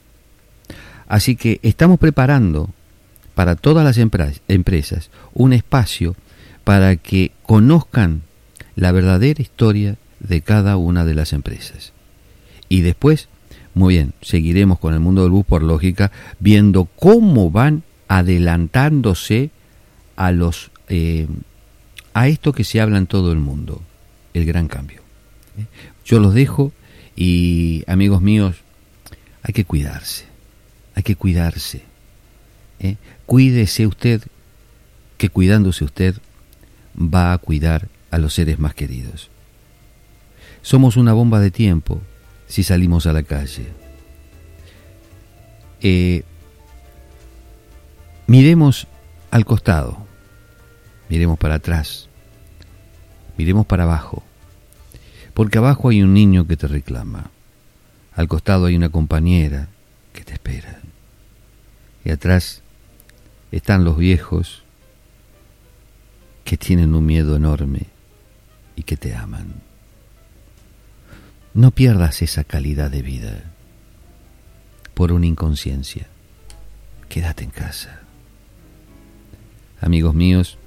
[1.08, 2.68] Así que estamos preparando
[3.34, 6.14] para todas las empresas un espacio
[6.62, 8.20] para que conozcan
[8.76, 11.94] la verdadera historia de cada una de las empresas.
[12.68, 13.28] Y después,
[13.72, 19.50] muy bien, seguiremos con el mundo del bus por lógica, viendo cómo van adelantándose
[20.16, 21.28] a los eh,
[22.12, 23.80] a esto que se habla en todo el mundo,
[24.34, 25.00] el gran cambio.
[25.56, 25.66] ¿Eh?
[26.04, 26.72] Yo los dejo
[27.14, 28.56] y amigos míos,
[29.44, 30.24] hay que cuidarse,
[30.96, 31.82] hay que cuidarse.
[32.80, 32.96] ¿eh?
[33.26, 34.22] Cuídese usted,
[35.16, 36.16] que cuidándose usted
[36.98, 39.30] va a cuidar a los seres más queridos.
[40.62, 42.02] Somos una bomba de tiempo
[42.48, 43.68] si salimos a la calle.
[45.80, 46.24] Eh,
[48.30, 48.86] miremos
[49.32, 50.06] al costado,
[51.08, 52.08] miremos para atrás,
[53.36, 54.22] miremos para abajo,
[55.34, 57.32] porque abajo hay un niño que te reclama,
[58.14, 59.66] al costado hay una compañera
[60.12, 60.78] que te espera,
[62.04, 62.62] y atrás
[63.50, 64.62] están los viejos
[66.44, 67.86] que tienen un miedo enorme
[68.76, 69.54] y que te aman.
[71.52, 73.42] No pierdas esa calidad de vida
[74.94, 76.06] por una inconsciencia.
[77.08, 77.99] Quédate en casa.
[79.80, 80.58] Amigos míos,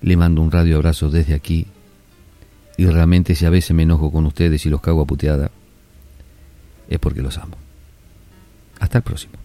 [0.00, 1.66] le mando un radio abrazo desde aquí
[2.76, 5.50] y realmente si a veces me enojo con ustedes y los cago a puteada,
[6.88, 7.56] es porque los amo.
[8.78, 9.37] Hasta el próximo.